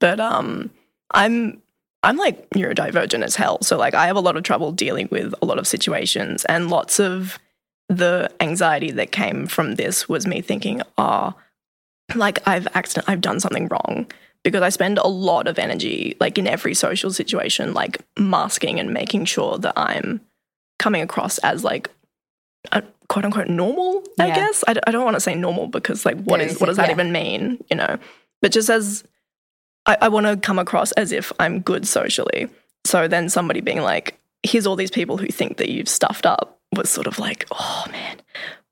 But 0.00 0.20
um 0.20 0.70
I'm 1.12 1.62
I'm 2.02 2.18
like 2.18 2.50
neurodivergent 2.50 3.24
as 3.24 3.36
hell. 3.36 3.62
So 3.62 3.78
like 3.78 3.94
I 3.94 4.06
have 4.06 4.16
a 4.16 4.20
lot 4.20 4.36
of 4.36 4.42
trouble 4.42 4.70
dealing 4.70 5.08
with 5.10 5.32
a 5.40 5.46
lot 5.46 5.58
of 5.58 5.66
situations 5.66 6.44
and 6.44 6.68
lots 6.68 7.00
of 7.00 7.38
the 7.88 8.30
anxiety 8.40 8.90
that 8.90 9.12
came 9.12 9.46
from 9.46 9.76
this 9.76 10.10
was 10.10 10.26
me 10.26 10.42
thinking, 10.42 10.82
oh, 10.98 11.32
like 12.14 12.46
I've 12.46 12.68
accident 12.74 13.08
I've 13.08 13.20
done 13.20 13.40
something 13.40 13.68
wrong 13.68 14.06
because 14.42 14.62
I 14.62 14.68
spend 14.68 14.98
a 14.98 15.06
lot 15.06 15.48
of 15.48 15.58
energy 15.58 16.16
like 16.20 16.38
in 16.38 16.46
every 16.46 16.74
social 16.74 17.10
situation 17.10 17.72
like 17.74 18.02
masking 18.18 18.78
and 18.78 18.92
making 18.92 19.24
sure 19.24 19.58
that 19.58 19.72
I'm 19.76 20.20
coming 20.78 21.02
across 21.02 21.38
as 21.38 21.64
like 21.64 21.90
a 22.72 22.82
quote 23.08 23.24
unquote 23.24 23.48
normal, 23.48 24.04
I 24.18 24.28
guess. 24.28 24.64
I, 24.66 24.74
d- 24.74 24.80
I 24.86 24.90
don't 24.90 25.04
want 25.04 25.16
to 25.16 25.20
say 25.20 25.34
normal 25.34 25.66
because 25.66 26.04
like 26.04 26.16
what 26.22 26.38
There 26.38 26.46
is 26.46 26.54
is 26.54 26.60
what 26.60 26.66
does 26.66 26.76
that 26.76 26.88
yeah. 26.88 26.92
even 26.92 27.12
mean, 27.12 27.62
you 27.70 27.76
know? 27.76 27.98
But 28.42 28.52
just 28.52 28.68
as 28.70 29.04
I, 29.86 29.96
I 30.02 30.08
want 30.08 30.26
to 30.26 30.36
come 30.36 30.58
across 30.58 30.92
as 30.92 31.12
if 31.12 31.32
I'm 31.38 31.60
good 31.60 31.86
socially. 31.86 32.48
So 32.84 33.08
then 33.08 33.28
somebody 33.28 33.60
being 33.60 33.80
like, 33.80 34.18
here's 34.42 34.66
all 34.66 34.76
these 34.76 34.90
people 34.90 35.16
who 35.16 35.28
think 35.28 35.56
that 35.56 35.70
you've 35.70 35.88
stuffed 35.88 36.26
up 36.26 36.58
was 36.72 36.90
sort 36.90 37.06
of 37.06 37.18
like, 37.18 37.46
oh 37.52 37.84
man. 37.90 38.20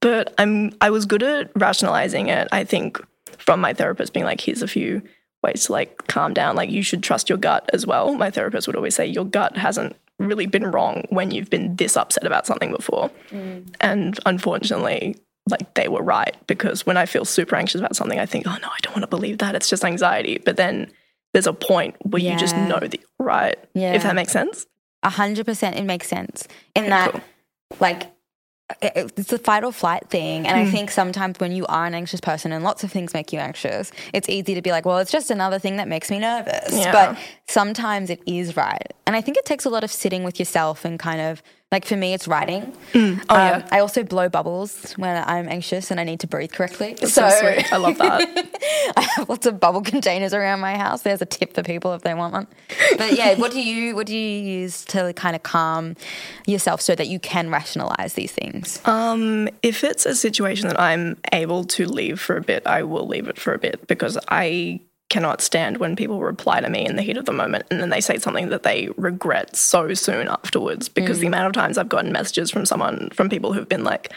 But 0.00 0.34
I'm 0.38 0.72
I 0.80 0.90
was 0.90 1.06
good 1.06 1.22
at 1.22 1.50
rationalizing 1.54 2.28
it. 2.28 2.48
I 2.52 2.64
think 2.64 3.00
from 3.42 3.60
my 3.60 3.72
therapist 3.72 4.12
being 4.12 4.24
like, 4.24 4.40
here's 4.40 4.62
a 4.62 4.68
few 4.68 5.02
ways 5.42 5.66
to 5.66 5.72
like 5.72 6.06
calm 6.06 6.32
down. 6.32 6.56
Like 6.56 6.70
you 6.70 6.82
should 6.82 7.02
trust 7.02 7.28
your 7.28 7.38
gut 7.38 7.68
as 7.72 7.86
well. 7.86 8.14
My 8.14 8.30
therapist 8.30 8.66
would 8.66 8.76
always 8.76 8.94
say 8.94 9.06
your 9.06 9.24
gut 9.24 9.56
hasn't 9.56 9.96
really 10.18 10.46
been 10.46 10.66
wrong 10.66 11.04
when 11.10 11.30
you've 11.30 11.50
been 11.50 11.74
this 11.76 11.96
upset 11.96 12.24
about 12.24 12.46
something 12.46 12.70
before. 12.70 13.10
Mm. 13.30 13.74
And 13.80 14.20
unfortunately, 14.24 15.16
like 15.50 15.74
they 15.74 15.88
were 15.88 16.02
right 16.02 16.36
because 16.46 16.86
when 16.86 16.96
I 16.96 17.06
feel 17.06 17.24
super 17.24 17.56
anxious 17.56 17.80
about 17.80 17.96
something, 17.96 18.20
I 18.20 18.26
think, 18.26 18.46
oh 18.46 18.56
no, 18.62 18.68
I 18.68 18.78
don't 18.82 18.94
want 18.94 19.02
to 19.02 19.08
believe 19.08 19.38
that. 19.38 19.56
It's 19.56 19.68
just 19.68 19.84
anxiety. 19.84 20.38
But 20.38 20.56
then 20.56 20.92
there's 21.32 21.48
a 21.48 21.52
point 21.52 21.96
where 22.06 22.22
you 22.22 22.36
just 22.38 22.54
know 22.56 22.78
that 22.78 22.94
you're 22.94 23.08
right. 23.18 23.56
Yeah. 23.74 23.94
If 23.94 24.04
that 24.04 24.14
makes 24.14 24.32
sense. 24.32 24.66
A 25.02 25.10
hundred 25.10 25.46
percent, 25.46 25.76
it 25.76 25.82
makes 25.82 26.06
sense. 26.06 26.46
In 26.76 26.84
Okay, 26.84 26.90
that, 26.90 27.12
cool. 27.12 27.22
like, 27.80 28.12
it's 28.80 29.32
a 29.32 29.38
fight 29.38 29.64
or 29.64 29.72
flight 29.72 30.08
thing. 30.08 30.42
Hmm. 30.42 30.46
And 30.46 30.56
I 30.58 30.70
think 30.70 30.90
sometimes 30.90 31.38
when 31.40 31.52
you 31.52 31.66
are 31.66 31.86
an 31.86 31.94
anxious 31.94 32.20
person 32.20 32.52
and 32.52 32.64
lots 32.64 32.84
of 32.84 32.92
things 32.92 33.14
make 33.14 33.32
you 33.32 33.38
anxious, 33.38 33.92
it's 34.12 34.28
easy 34.28 34.54
to 34.54 34.62
be 34.62 34.70
like, 34.70 34.86
well, 34.86 34.98
it's 34.98 35.12
just 35.12 35.30
another 35.30 35.58
thing 35.58 35.76
that 35.76 35.88
makes 35.88 36.10
me 36.10 36.18
nervous. 36.18 36.72
Yeah. 36.72 36.92
But 36.92 37.18
sometimes 37.48 38.10
it 38.10 38.20
is 38.26 38.56
right. 38.56 38.92
And 39.06 39.16
I 39.16 39.20
think 39.20 39.36
it 39.36 39.44
takes 39.44 39.64
a 39.64 39.70
lot 39.70 39.84
of 39.84 39.92
sitting 39.92 40.24
with 40.24 40.38
yourself 40.38 40.84
and 40.84 40.98
kind 40.98 41.20
of, 41.20 41.42
like, 41.72 41.84
for 41.86 41.96
me, 41.96 42.12
it's 42.14 42.28
writing. 42.28 42.72
Oh 42.94 42.98
Um, 43.00 43.18
yeah. 43.30 43.68
I 43.72 43.80
also 43.80 44.04
blow 44.04 44.28
bubbles 44.28 44.92
when 44.92 45.24
I'm 45.26 45.48
anxious 45.48 45.90
and 45.90 45.98
I 45.98 46.04
need 46.04 46.20
to 46.20 46.26
breathe 46.28 46.52
correctly. 46.52 46.94
So 46.96 47.28
sweet. 47.30 47.72
I 47.72 47.76
love 47.78 47.98
that. 47.98 48.22
I 48.96 49.00
have 49.16 49.28
lots 49.28 49.46
of 49.46 49.58
bubble 49.58 49.80
containers 49.80 50.32
around 50.34 50.60
my 50.60 50.76
house. 50.76 51.02
There's 51.02 51.22
a 51.22 51.26
tip 51.26 51.54
for 51.54 51.62
people 51.62 51.92
if 51.94 52.02
they 52.02 52.14
want 52.14 52.32
one. 52.34 52.46
But 52.98 53.16
yeah, 53.16 53.34
what 53.38 53.50
do 53.52 53.60
you 53.60 53.96
what 53.96 54.06
do 54.06 54.14
you 54.16 54.40
use 54.60 54.84
to 54.86 55.12
kind 55.14 55.34
of 55.34 55.42
calm 55.42 55.96
yourself 56.46 56.80
so 56.80 56.94
that 56.94 57.08
you 57.08 57.18
can 57.18 57.50
rationalize 57.50 58.14
these 58.14 58.32
things? 58.32 58.80
Um, 58.86 59.48
if 59.62 59.82
it's 59.82 60.04
a 60.06 60.14
situation 60.14 60.68
that 60.68 60.78
I'm 60.78 61.16
able 61.32 61.64
to 61.64 61.86
leave 61.86 62.20
for 62.20 62.36
a 62.36 62.42
bit, 62.42 62.66
I 62.66 62.82
will 62.82 63.06
leave 63.08 63.28
it 63.28 63.38
for 63.38 63.54
a 63.54 63.58
bit 63.58 63.86
because 63.86 64.18
I 64.28 64.80
cannot 65.12 65.42
stand 65.42 65.76
when 65.76 65.94
people 65.94 66.20
reply 66.20 66.58
to 66.58 66.70
me 66.70 66.86
in 66.86 66.96
the 66.96 67.02
heat 67.02 67.18
of 67.18 67.26
the 67.26 67.32
moment 67.32 67.66
and 67.70 67.82
then 67.82 67.90
they 67.90 68.00
say 68.00 68.16
something 68.16 68.48
that 68.48 68.62
they 68.62 68.88
regret 68.96 69.54
so 69.54 69.92
soon 69.92 70.26
afterwards. 70.26 70.88
Because 70.88 71.18
the 71.18 71.26
mm. 71.26 71.28
amount 71.28 71.48
of 71.48 71.52
times 71.52 71.76
I've 71.76 71.90
gotten 71.90 72.12
messages 72.12 72.50
from 72.50 72.64
someone 72.64 73.10
from 73.12 73.28
people 73.28 73.52
who've 73.52 73.68
been 73.68 73.84
like, 73.84 74.10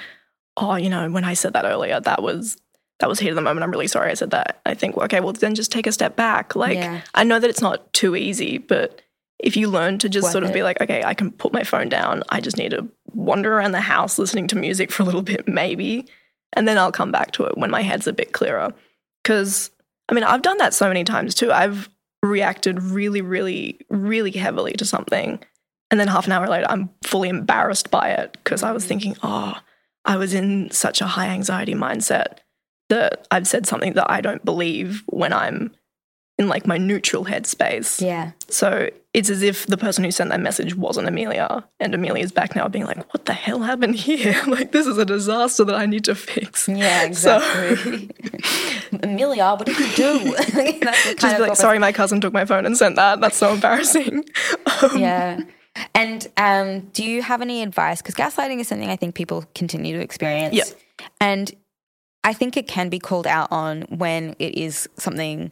"Oh, 0.55 0.75
you 0.75 0.89
know, 0.89 1.11
when 1.11 1.25
I 1.25 1.33
said 1.33 1.53
that 1.53 1.65
earlier, 1.65 1.99
that 1.99 2.23
was." 2.23 2.57
That 2.99 3.09
was 3.09 3.19
heat 3.19 3.27
of 3.27 3.35
the 3.35 3.41
moment. 3.41 3.65
I'm 3.65 3.71
really 3.71 3.89
sorry 3.89 4.09
I 4.09 4.13
said 4.13 4.31
that. 4.31 4.61
I 4.65 4.73
think, 4.73 4.95
well, 4.95 5.03
okay, 5.03 5.19
well, 5.19 5.33
then 5.33 5.53
just 5.53 5.69
take 5.69 5.85
a 5.85 5.91
step 5.91 6.15
back. 6.15 6.55
Like, 6.55 6.77
Yeah. 6.77 7.01
I 7.13 7.25
know 7.25 7.39
that 7.39 7.49
it's 7.49 7.61
not 7.61 7.91
too 7.91 8.15
easy, 8.15 8.57
but 8.57 9.01
if 9.37 9.57
you 9.57 9.67
learn 9.69 9.99
to 9.99 10.07
just 10.07 10.23
Worth 10.23 10.31
sort 10.31 10.43
of 10.45 10.51
it. 10.51 10.53
be 10.53 10.63
like, 10.63 10.79
okay, 10.79 11.03
I 11.03 11.13
can 11.13 11.31
put 11.31 11.51
my 11.51 11.63
phone 11.63 11.89
down. 11.89 12.23
I 12.29 12.39
just 12.39 12.55
need 12.55 12.71
to 12.71 12.87
wander 13.11 13.53
around 13.53 13.73
the 13.73 13.81
house 13.81 14.17
listening 14.17 14.47
to 14.47 14.55
music 14.55 14.93
for 14.93 15.03
a 15.03 15.05
little 15.05 15.21
bit, 15.21 15.45
maybe. 15.45 16.07
And 16.53 16.69
then 16.69 16.77
I'll 16.77 16.93
come 16.93 17.11
back 17.11 17.31
to 17.31 17.43
it 17.43 17.57
when 17.57 17.69
my 17.69 17.81
head's 17.81 18.07
a 18.07 18.13
bit 18.13 18.31
clearer. 18.31 18.73
Because, 19.21 19.71
I 20.09 20.13
mean, 20.13 20.23
I've 20.23 20.41
done 20.41 20.57
that 20.57 20.73
so 20.73 20.87
many 20.87 21.03
times 21.03 21.35
too. 21.35 21.51
I've 21.51 21.89
reacted 22.23 22.81
really, 22.81 23.21
really, 23.21 23.79
really 23.89 24.31
heavily 24.31 24.73
to 24.73 24.85
something. 24.85 25.39
And 25.91 25.99
then 25.99 26.07
half 26.07 26.25
an 26.25 26.31
hour 26.31 26.47
later, 26.47 26.65
I'm 26.69 26.89
fully 27.03 27.29
embarrassed 27.29 27.91
by 27.91 28.09
it 28.09 28.33
because 28.33 28.63
I 28.63 28.71
was 28.71 28.85
thinking, 28.85 29.15
oh, 29.23 29.59
I 30.03 30.17
was 30.17 30.33
in 30.33 30.69
such 30.71 31.01
a 31.01 31.07
high 31.07 31.27
anxiety 31.27 31.73
mindset 31.73 32.39
that 32.89 33.27
I've 33.31 33.47
said 33.47 33.65
something 33.65 33.93
that 33.93 34.09
I 34.09 34.21
don't 34.21 34.45
believe 34.45 35.03
when 35.07 35.33
I'm 35.33 35.75
in 36.37 36.47
like 36.49 36.67
my 36.67 36.77
neutral 36.77 37.25
headspace. 37.25 38.01
Yeah. 38.05 38.31
So 38.49 38.89
it's 39.13 39.29
as 39.29 39.41
if 39.41 39.65
the 39.67 39.77
person 39.77 40.03
who 40.03 40.11
sent 40.11 40.29
that 40.31 40.41
message 40.41 40.75
wasn't 40.75 41.07
Emilia, 41.07 41.63
and 41.79 41.95
Emilia's 41.95 42.31
back 42.33 42.55
now 42.55 42.67
being 42.67 42.85
like, 42.85 42.97
"What 43.13 43.25
the 43.25 43.33
hell 43.33 43.59
happened 43.61 43.95
here? 43.95 44.41
like 44.47 44.71
this 44.73 44.85
is 44.87 44.97
a 44.97 45.05
disaster 45.05 45.63
that 45.63 45.75
I 45.75 45.85
need 45.85 46.03
to 46.05 46.15
fix." 46.15 46.67
Yeah, 46.67 47.11
So- 47.13 47.37
exactly. 47.37 48.09
Emilia, 49.03 49.55
what 49.55 49.65
did 49.65 49.79
you 49.79 49.87
do? 49.95 50.19
That's 50.81 51.15
Just 51.15 51.37
be 51.37 51.41
like, 51.41 51.55
"Sorry, 51.55 51.79
my 51.79 51.91
cousin 51.91 52.19
took 52.21 52.33
my 52.33 52.45
phone 52.45 52.65
and 52.65 52.77
sent 52.77 52.95
that. 52.97 53.21
That's 53.21 53.37
so 53.37 53.53
embarrassing." 53.53 54.25
Um, 54.81 54.97
Yeah. 54.99 55.39
And 55.93 56.25
um, 56.37 56.79
do 56.93 57.03
you 57.03 57.21
have 57.21 57.41
any 57.41 57.61
advice? 57.61 58.01
Because 58.01 58.15
gaslighting 58.15 58.59
is 58.61 58.67
something 58.69 58.89
I 58.89 58.95
think 58.95 59.13
people 59.13 59.43
continue 59.55 59.97
to 59.97 60.01
experience. 60.01 60.55
Yeah. 60.55 60.63
And 61.19 61.51
I 62.23 62.31
think 62.31 62.55
it 62.55 62.65
can 62.67 62.87
be 62.87 62.97
called 62.97 63.27
out 63.27 63.51
on 63.51 63.81
when 63.89 64.37
it 64.39 64.55
is 64.57 64.87
something, 64.97 65.51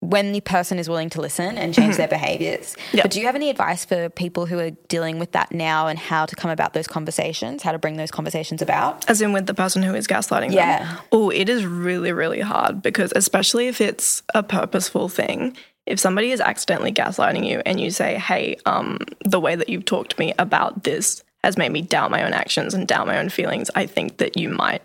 when 0.00 0.32
the 0.32 0.40
person 0.40 0.78
is 0.78 0.88
willing 0.88 1.10
to 1.10 1.20
listen 1.20 1.58
and 1.58 1.74
change 1.74 1.96
their 1.96 2.08
behaviors. 2.08 2.74
Mm-hmm. 2.74 2.98
But 3.02 3.10
do 3.10 3.20
you 3.20 3.26
have 3.26 3.34
any 3.34 3.50
advice 3.50 3.84
for 3.84 4.08
people 4.08 4.46
who 4.46 4.58
are 4.58 4.70
dealing 4.88 5.18
with 5.18 5.32
that 5.32 5.52
now 5.52 5.88
and 5.88 5.98
how 5.98 6.24
to 6.24 6.34
come 6.34 6.50
about 6.50 6.72
those 6.72 6.86
conversations, 6.86 7.62
how 7.62 7.72
to 7.72 7.78
bring 7.78 7.96
those 7.96 8.10
conversations 8.10 8.62
about? 8.62 9.08
As 9.10 9.20
in 9.20 9.34
with 9.34 9.46
the 9.46 9.54
person 9.54 9.82
who 9.82 9.94
is 9.94 10.06
gaslighting 10.06 10.52
Yeah. 10.52 10.98
Oh, 11.12 11.28
it 11.28 11.50
is 11.50 11.66
really, 11.66 12.12
really 12.12 12.40
hard 12.40 12.80
because 12.80 13.12
especially 13.14 13.68
if 13.68 13.80
it's 13.82 14.22
a 14.34 14.42
purposeful 14.42 15.10
thing, 15.10 15.54
if 15.84 16.00
somebody 16.00 16.30
is 16.30 16.40
accidentally 16.40 16.92
gaslighting 16.92 17.46
you 17.46 17.60
and 17.66 17.78
you 17.78 17.90
say, 17.90 18.16
Hey, 18.16 18.56
um, 18.64 18.98
the 19.24 19.40
way 19.40 19.54
that 19.54 19.68
you've 19.68 19.84
talked 19.84 20.12
to 20.12 20.18
me 20.18 20.32
about 20.38 20.84
this 20.84 21.22
has 21.44 21.58
made 21.58 21.72
me 21.72 21.82
doubt 21.82 22.10
my 22.10 22.24
own 22.24 22.32
actions 22.32 22.72
and 22.72 22.88
doubt 22.88 23.06
my 23.06 23.18
own 23.18 23.28
feelings, 23.28 23.70
I 23.74 23.84
think 23.84 24.16
that 24.16 24.38
you 24.38 24.48
might 24.48 24.82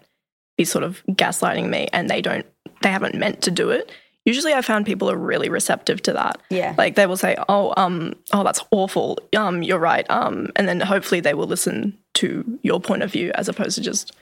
be 0.58 0.66
sort 0.66 0.84
of 0.84 1.04
gaslighting 1.08 1.70
me 1.70 1.88
and 1.94 2.10
they 2.10 2.22
don't 2.22 2.46
they 2.82 2.90
haven't 2.90 3.16
meant 3.16 3.42
to 3.44 3.52
do 3.52 3.70
it. 3.70 3.92
Usually 4.26 4.54
I 4.54 4.62
found 4.62 4.86
people 4.86 5.10
are 5.10 5.18
really 5.18 5.50
receptive 5.50 6.02
to 6.04 6.14
that. 6.14 6.42
Yeah. 6.50 6.74
Like 6.78 6.96
they 6.96 7.06
will 7.06 7.18
say, 7.18 7.36
"Oh, 7.48 7.74
um, 7.78 8.16
oh, 8.34 8.44
that's 8.44 8.64
awful. 8.72 9.20
Um, 9.36 9.62
you're 9.64 9.80
right." 9.80 10.10
Um, 10.10 10.50
and 10.56 10.68
then 10.68 10.80
hopefully 10.82 11.22
they 11.22 11.34
will 11.34 11.48
listen 11.48 11.98
to 12.16 12.60
your 12.64 12.80
point 12.80 13.04
of 13.04 13.12
view 13.12 13.32
as 13.36 13.48
opposed 13.48 13.76
to 13.76 13.82
just 13.82 14.16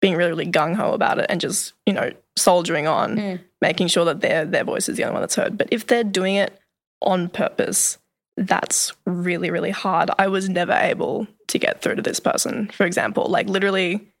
being 0.00 0.16
really, 0.16 0.30
really 0.30 0.50
gung 0.50 0.74
ho 0.74 0.92
about 0.92 1.18
it 1.18 1.26
and 1.28 1.40
just 1.40 1.72
you 1.86 1.92
know 1.92 2.10
soldiering 2.36 2.86
on, 2.86 3.16
making 3.62 3.86
sure 3.86 4.04
that 4.04 4.20
their 4.20 4.44
their 4.44 4.64
voice 4.64 4.88
is 4.88 4.96
the 4.96 5.04
only 5.04 5.14
one 5.14 5.22
that's 5.22 5.36
heard. 5.36 5.56
But 5.56 5.68
if 5.70 5.86
they're 5.86 6.04
doing 6.04 6.34
it 6.34 6.58
on 7.00 7.28
purpose, 7.28 7.98
that's 8.36 8.92
really, 9.06 9.50
really 9.50 9.70
hard. 9.70 10.10
I 10.18 10.26
was 10.28 10.48
never 10.48 10.72
able 10.72 11.28
to 11.48 11.58
get 11.58 11.80
through 11.80 11.96
to 11.96 12.02
this 12.02 12.20
person. 12.20 12.68
For 12.68 12.84
example, 12.86 13.26
like 13.26 13.48
literally 13.48 14.12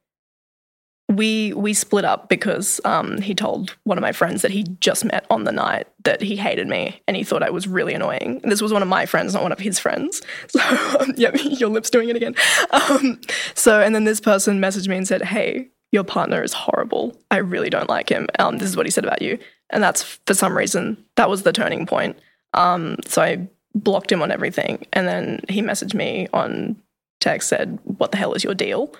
we 1.08 1.52
we 1.52 1.74
split 1.74 2.04
up 2.04 2.28
because 2.28 2.80
um, 2.84 3.20
he 3.20 3.34
told 3.34 3.76
one 3.84 3.98
of 3.98 4.02
my 4.02 4.12
friends 4.12 4.42
that 4.42 4.50
he 4.50 4.64
just 4.80 5.04
met 5.04 5.26
on 5.30 5.44
the 5.44 5.52
night 5.52 5.86
that 6.04 6.22
he 6.22 6.34
hated 6.36 6.66
me 6.66 7.02
and 7.06 7.16
he 7.16 7.24
thought 7.24 7.42
I 7.42 7.50
was 7.50 7.68
really 7.68 7.92
annoying. 7.92 8.40
This 8.44 8.62
was 8.62 8.72
one 8.72 8.82
of 8.82 8.88
my 8.88 9.04
friends, 9.04 9.34
not 9.34 9.42
one 9.42 9.52
of 9.52 9.58
his 9.58 9.78
friends. 9.78 10.22
So 10.48 10.60
um, 11.00 11.12
your 11.16 11.68
lips 11.68 11.90
doing 11.90 12.08
it 12.08 12.16
again. 12.16 12.34
Um, 12.70 13.20
so 13.54 13.80
and 13.80 13.94
then 13.94 14.04
this 14.04 14.20
person 14.20 14.60
messaged 14.60 14.88
me 14.88 14.96
and 14.96 15.06
said, 15.06 15.22
"Hey, 15.22 15.68
your 15.92 16.04
partner 16.04 16.42
is 16.42 16.52
horrible. 16.52 17.20
I 17.30 17.38
really 17.38 17.70
don't 17.70 17.88
like 17.88 18.08
him. 18.08 18.28
Um, 18.38 18.58
this 18.58 18.68
is 18.68 18.76
what 18.76 18.86
he 18.86 18.90
said 18.90 19.04
about 19.04 19.20
you." 19.20 19.38
And 19.70 19.82
that's 19.82 20.02
for 20.26 20.34
some 20.34 20.56
reason 20.56 21.04
that 21.16 21.28
was 21.28 21.42
the 21.42 21.52
turning 21.52 21.86
point. 21.86 22.18
Um, 22.54 22.96
so 23.06 23.22
I 23.22 23.48
blocked 23.74 24.12
him 24.12 24.22
on 24.22 24.30
everything, 24.30 24.86
and 24.92 25.08
then 25.08 25.40
he 25.48 25.60
messaged 25.60 25.94
me 25.94 26.28
on 26.32 26.76
text 27.20 27.48
said, 27.48 27.78
"What 27.84 28.12
the 28.12 28.18
hell 28.18 28.34
is 28.34 28.44
your 28.44 28.54
deal?" 28.54 28.94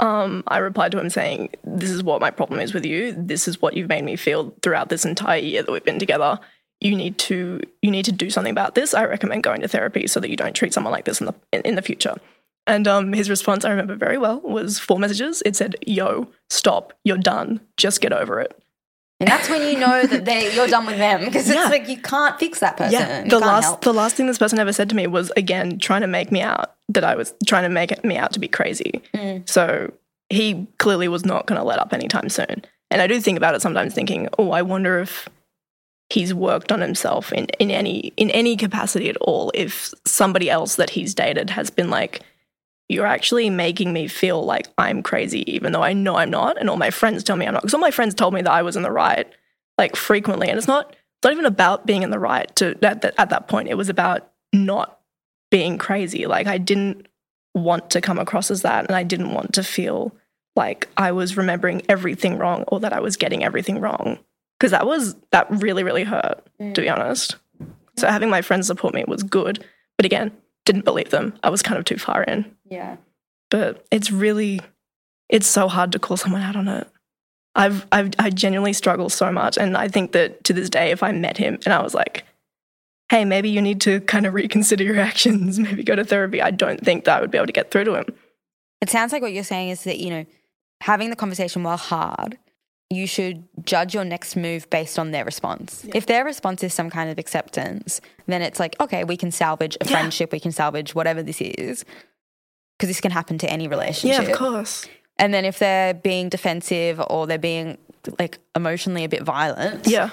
Um, 0.00 0.44
I 0.46 0.58
replied 0.58 0.92
to 0.92 1.00
him 1.00 1.10
saying, 1.10 1.50
This 1.64 1.90
is 1.90 2.02
what 2.02 2.20
my 2.20 2.30
problem 2.30 2.60
is 2.60 2.72
with 2.72 2.84
you. 2.84 3.12
This 3.12 3.48
is 3.48 3.60
what 3.60 3.74
you've 3.74 3.88
made 3.88 4.04
me 4.04 4.16
feel 4.16 4.54
throughout 4.62 4.88
this 4.88 5.04
entire 5.04 5.40
year 5.40 5.62
that 5.62 5.72
we've 5.72 5.84
been 5.84 5.98
together. 5.98 6.38
you 6.80 6.94
need 6.94 7.18
to 7.18 7.60
you 7.82 7.90
need 7.90 8.04
to 8.04 8.12
do 8.12 8.30
something 8.30 8.52
about 8.52 8.74
this. 8.74 8.94
I 8.94 9.04
recommend 9.04 9.42
going 9.42 9.62
to 9.62 9.68
therapy 9.68 10.06
so 10.06 10.20
that 10.20 10.30
you 10.30 10.36
don't 10.36 10.54
treat 10.54 10.72
someone 10.72 10.92
like 10.92 11.04
this 11.04 11.20
in 11.20 11.26
the 11.26 11.34
in, 11.52 11.62
in 11.62 11.74
the 11.74 11.82
future. 11.82 12.14
And 12.66 12.86
um, 12.86 13.12
his 13.14 13.30
response, 13.30 13.64
I 13.64 13.70
remember 13.70 13.96
very 13.96 14.18
well, 14.18 14.40
was 14.40 14.78
four 14.78 14.98
messages. 14.98 15.42
It 15.44 15.56
said, 15.56 15.76
"Yo, 15.86 16.28
stop! 16.50 16.92
You're 17.04 17.16
done. 17.16 17.60
Just 17.76 18.00
get 18.00 18.12
over 18.12 18.40
it." 18.40 18.60
And 19.20 19.28
that's 19.28 19.48
when 19.48 19.62
you 19.62 19.78
know 19.78 20.06
that 20.06 20.24
they 20.24 20.54
you're 20.54 20.68
done 20.68 20.86
with 20.86 20.98
them 20.98 21.24
because 21.24 21.48
it's 21.48 21.56
Yeah. 21.56 21.64
like 21.68 21.88
you 21.88 21.96
can't 22.00 22.38
fix 22.38 22.60
that 22.60 22.76
person. 22.76 22.92
Yeah, 23.00 23.24
the 23.24 23.40
last 23.40 23.64
help. 23.64 23.80
the 23.80 23.92
last 23.92 24.14
thing 24.16 24.26
this 24.28 24.38
person 24.38 24.58
ever 24.60 24.72
said 24.72 24.88
to 24.90 24.96
me 24.96 25.06
was 25.08 25.32
again 25.36 25.78
trying 25.80 26.02
to 26.02 26.06
make 26.06 26.30
me 26.30 26.40
out 26.40 26.74
that 26.88 27.02
I 27.04 27.16
was 27.16 27.34
trying 27.46 27.64
to 27.64 27.68
make 27.68 28.04
me 28.04 28.16
out 28.16 28.32
to 28.34 28.38
be 28.40 28.48
crazy. 28.48 29.02
Mm. 29.14 29.48
So 29.48 29.92
he 30.30 30.66
clearly 30.78 31.08
was 31.08 31.24
not 31.24 31.46
going 31.46 31.58
to 31.60 31.64
let 31.66 31.78
up 31.78 31.92
anytime 31.92 32.28
soon. 32.28 32.64
And 32.90 33.02
I 33.02 33.06
do 33.06 33.20
think 33.20 33.36
about 33.36 33.54
it 33.54 33.60
sometimes, 33.62 33.92
thinking, 33.92 34.28
oh, 34.38 34.50
I 34.52 34.62
wonder 34.62 34.98
if 35.00 35.28
he's 36.10 36.32
worked 36.32 36.70
on 36.72 36.80
himself 36.80 37.32
in, 37.32 37.46
in 37.58 37.70
any 37.70 38.12
in 38.16 38.30
any 38.30 38.56
capacity 38.56 39.08
at 39.08 39.16
all. 39.18 39.50
If 39.54 39.92
somebody 40.06 40.48
else 40.48 40.76
that 40.76 40.90
he's 40.90 41.12
dated 41.14 41.50
has 41.50 41.70
been 41.70 41.90
like, 41.90 42.20
you're 42.88 43.06
actually 43.06 43.50
making 43.50 43.92
me 43.92 44.08
feel 44.08 44.42
like 44.44 44.66
I'm 44.78 45.02
crazy, 45.02 45.50
even 45.52 45.72
though 45.72 45.82
I 45.82 45.92
know 45.92 46.16
I'm 46.16 46.30
not, 46.30 46.58
and 46.58 46.70
all 46.70 46.76
my 46.76 46.90
friends 46.90 47.22
tell 47.22 47.36
me 47.36 47.46
I'm 47.46 47.52
not. 47.52 47.62
Because 47.62 47.74
all 47.74 47.80
my 47.80 47.90
friends 47.90 48.14
told 48.14 48.32
me 48.32 48.42
that 48.42 48.50
I 48.50 48.62
was 48.62 48.76
in 48.76 48.82
the 48.82 48.90
right, 48.90 49.30
like 49.76 49.94
frequently, 49.94 50.48
and 50.48 50.56
it's 50.56 50.66
not 50.66 50.90
it's 50.90 51.24
not 51.24 51.32
even 51.32 51.44
about 51.44 51.84
being 51.84 52.02
in 52.02 52.10
the 52.10 52.18
right. 52.18 52.54
To 52.56 52.70
at 52.82 53.02
that, 53.02 53.14
at 53.18 53.30
that 53.30 53.48
point, 53.48 53.68
it 53.68 53.76
was 53.76 53.88
about 53.88 54.30
not 54.52 55.00
being 55.50 55.76
crazy. 55.76 56.26
Like 56.26 56.46
I 56.46 56.56
didn't 56.56 57.06
want 57.54 57.90
to 57.90 58.00
come 58.00 58.18
across 58.18 58.50
as 58.50 58.62
that, 58.62 58.86
and 58.86 58.96
I 58.96 59.02
didn't 59.02 59.34
want 59.34 59.52
to 59.54 59.62
feel 59.62 60.16
like 60.56 60.88
I 60.96 61.12
was 61.12 61.36
remembering 61.36 61.82
everything 61.88 62.38
wrong 62.38 62.64
or 62.68 62.80
that 62.80 62.92
I 62.92 63.00
was 63.00 63.16
getting 63.16 63.44
everything 63.44 63.80
wrong. 63.80 64.18
Because 64.58 64.72
that 64.72 64.86
was 64.86 65.14
that 65.30 65.46
really 65.50 65.84
really 65.84 66.04
hurt, 66.04 66.42
mm. 66.58 66.74
to 66.74 66.80
be 66.80 66.88
honest. 66.88 67.36
So 67.98 68.08
having 68.08 68.30
my 68.30 68.40
friends 68.40 68.66
support 68.66 68.94
me 68.94 69.04
was 69.06 69.22
good, 69.22 69.62
but 69.96 70.06
again, 70.06 70.30
didn't 70.64 70.84
believe 70.84 71.10
them. 71.10 71.34
I 71.42 71.50
was 71.50 71.62
kind 71.62 71.78
of 71.78 71.84
too 71.84 71.98
far 71.98 72.22
in 72.22 72.44
yeah. 72.70 72.96
but 73.50 73.86
it's 73.90 74.10
really 74.10 74.60
it's 75.28 75.46
so 75.46 75.68
hard 75.68 75.92
to 75.92 75.98
call 75.98 76.16
someone 76.16 76.42
out 76.42 76.56
on 76.56 76.68
it 76.68 76.86
I've, 77.54 77.86
I've 77.90 78.10
i 78.18 78.30
genuinely 78.30 78.72
struggle 78.72 79.08
so 79.08 79.32
much 79.32 79.58
and 79.58 79.76
i 79.76 79.88
think 79.88 80.12
that 80.12 80.44
to 80.44 80.52
this 80.52 80.68
day 80.70 80.90
if 80.90 81.02
i 81.02 81.12
met 81.12 81.36
him 81.38 81.58
and 81.64 81.72
i 81.74 81.82
was 81.82 81.94
like 81.94 82.24
hey 83.10 83.24
maybe 83.24 83.48
you 83.48 83.60
need 83.62 83.80
to 83.82 84.00
kind 84.02 84.26
of 84.26 84.34
reconsider 84.34 84.84
your 84.84 84.98
actions 85.10 85.58
maybe 85.58 85.82
go 85.82 85.96
to 85.96 86.04
therapy 86.04 86.40
i 86.42 86.50
don't 86.50 86.84
think 86.84 87.04
that 87.04 87.18
i 87.18 87.20
would 87.20 87.30
be 87.30 87.38
able 87.38 87.46
to 87.46 87.52
get 87.52 87.70
through 87.70 87.84
to 87.84 87.94
him 87.94 88.06
It 88.80 88.90
sounds 88.90 89.12
like 89.12 89.22
what 89.22 89.32
you're 89.32 89.42
saying 89.44 89.70
is 89.70 89.82
that, 89.84 89.98
you 89.98 90.10
know, 90.10 90.24
having 90.82 91.10
the 91.10 91.16
conversation 91.16 91.64
while 91.64 91.76
hard, 91.76 92.38
you 92.90 93.08
should 93.08 93.42
judge 93.64 93.92
your 93.92 94.04
next 94.04 94.36
move 94.36 94.70
based 94.70 94.98
on 95.00 95.10
their 95.10 95.24
response. 95.24 95.84
If 95.92 96.06
their 96.06 96.24
response 96.24 96.62
is 96.62 96.72
some 96.72 96.88
kind 96.88 97.10
of 97.10 97.18
acceptance, 97.18 98.00
then 98.26 98.40
it's 98.40 98.60
like, 98.60 98.76
okay, 98.80 99.02
we 99.02 99.16
can 99.16 99.32
salvage 99.32 99.76
a 99.80 99.84
Yeah. 99.84 99.90
friendship, 99.90 100.30
we 100.30 100.38
can 100.38 100.52
salvage 100.52 100.94
whatever 100.94 101.24
this 101.24 101.40
is. 101.40 101.84
Because 102.78 102.88
this 102.88 103.00
can 103.00 103.10
happen 103.10 103.38
to 103.38 103.50
any 103.50 103.66
relationship. 103.66 104.22
Yeah, 104.22 104.30
of 104.30 104.38
course 104.38 104.88
And 105.18 105.34
then 105.34 105.44
if 105.44 105.58
they're 105.58 105.94
being 105.94 106.28
defensive 106.28 107.02
or 107.10 107.26
they're 107.26 107.38
being 107.38 107.76
like 108.18 108.38
emotionally 108.54 109.04
a 109.04 109.08
bit 109.08 109.22
violent, 109.22 109.86
yeah 109.86 110.10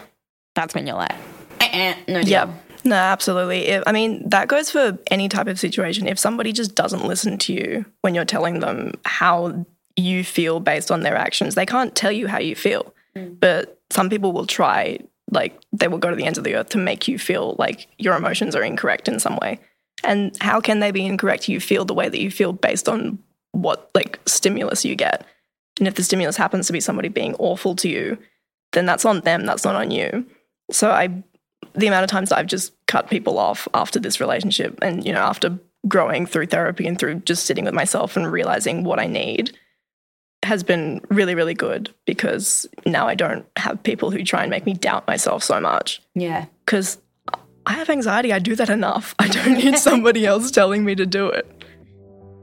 that's 0.55 0.73
when 0.73 0.87
you're 0.87 0.95
like, 0.95 1.13
eh, 1.59 1.95
no 2.07 2.21
deal. 2.21 2.31
Yeah. 2.31 2.53
No, 2.83 2.95
absolutely. 2.95 3.67
If, 3.67 3.83
I 3.85 3.91
mean, 3.91 4.29
that 4.29 4.47
goes 4.47 4.69
for 4.69 4.97
any 5.11 5.27
type 5.27 5.47
of 5.47 5.59
situation. 5.59 6.07
If 6.07 6.19
somebody 6.19 6.51
just 6.51 6.75
doesn't 6.75 7.05
listen 7.05 7.37
to 7.39 7.53
you 7.53 7.85
when 8.01 8.15
you're 8.15 8.25
telling 8.25 8.59
them 8.59 8.93
how 9.05 9.65
you 9.95 10.23
feel 10.23 10.59
based 10.59 10.91
on 10.91 11.01
their 11.01 11.15
actions, 11.15 11.55
they 11.55 11.65
can't 11.65 11.95
tell 11.95 12.11
you 12.11 12.27
how 12.27 12.39
you 12.39 12.55
feel. 12.55 12.93
But 13.15 13.79
some 13.91 14.09
people 14.09 14.33
will 14.33 14.45
try, 14.45 14.99
like, 15.31 15.57
they 15.71 15.87
will 15.87 15.97
go 15.97 16.09
to 16.09 16.15
the 16.15 16.25
ends 16.25 16.37
of 16.37 16.43
the 16.43 16.55
earth 16.55 16.69
to 16.69 16.77
make 16.77 17.07
you 17.07 17.17
feel 17.17 17.55
like 17.57 17.87
your 17.97 18.15
emotions 18.15 18.55
are 18.55 18.61
incorrect 18.63 19.07
in 19.07 19.19
some 19.19 19.37
way. 19.41 19.59
And 20.03 20.35
how 20.41 20.61
can 20.61 20.79
they 20.79 20.91
be 20.91 21.05
incorrect? 21.05 21.47
You 21.47 21.59
feel 21.59 21.85
the 21.85 21.93
way 21.93 22.09
that 22.09 22.21
you 22.21 22.29
feel 22.29 22.53
based 22.53 22.87
on 22.87 23.19
what, 23.51 23.89
like, 23.95 24.19
stimulus 24.25 24.85
you 24.85 24.95
get. 24.95 25.25
And 25.79 25.87
if 25.87 25.95
the 25.95 26.03
stimulus 26.03 26.37
happens 26.37 26.67
to 26.67 26.73
be 26.73 26.79
somebody 26.79 27.09
being 27.09 27.35
awful 27.35 27.75
to 27.77 27.89
you, 27.89 28.17
then 28.73 28.85
that's 28.85 29.05
on 29.05 29.21
them, 29.21 29.45
that's 29.45 29.63
not 29.63 29.75
on 29.75 29.91
you. 29.91 30.25
So 30.71 30.91
I 30.91 31.23
the 31.73 31.87
amount 31.87 32.03
of 32.03 32.09
times 32.09 32.29
that 32.29 32.37
I've 32.37 32.47
just 32.47 32.73
cut 32.87 33.09
people 33.09 33.37
off 33.37 33.67
after 33.73 33.99
this 33.99 34.19
relationship 34.19 34.79
and, 34.81 35.05
you 35.05 35.11
know, 35.11 35.21
after 35.21 35.57
growing 35.87 36.25
through 36.25 36.47
therapy 36.47 36.87
and 36.87 36.97
through 36.97 37.15
just 37.15 37.45
sitting 37.45 37.65
with 37.65 37.73
myself 37.73 38.15
and 38.15 38.31
realizing 38.31 38.83
what 38.83 38.99
I 38.99 39.07
need 39.07 39.57
has 40.43 40.63
been 40.63 41.01
really, 41.09 41.35
really 41.35 41.53
good 41.53 41.93
because 42.05 42.67
now 42.85 43.07
I 43.07 43.15
don't 43.15 43.45
have 43.57 43.81
people 43.83 44.11
who 44.11 44.23
try 44.23 44.41
and 44.41 44.49
make 44.49 44.65
me 44.65 44.73
doubt 44.73 45.07
myself 45.07 45.43
so 45.43 45.59
much. 45.59 46.01
Yeah. 46.13 46.45
Because 46.65 46.97
I 47.67 47.73
have 47.73 47.89
anxiety. 47.89 48.31
I 48.31 48.39
do 48.39 48.55
that 48.55 48.69
enough. 48.69 49.15
I 49.19 49.27
don't 49.27 49.53
need 49.53 49.77
somebody 49.77 50.25
else 50.33 50.51
telling 50.51 50.85
me 50.85 50.95
to 50.95 51.05
do 51.05 51.27
it. 51.27 51.63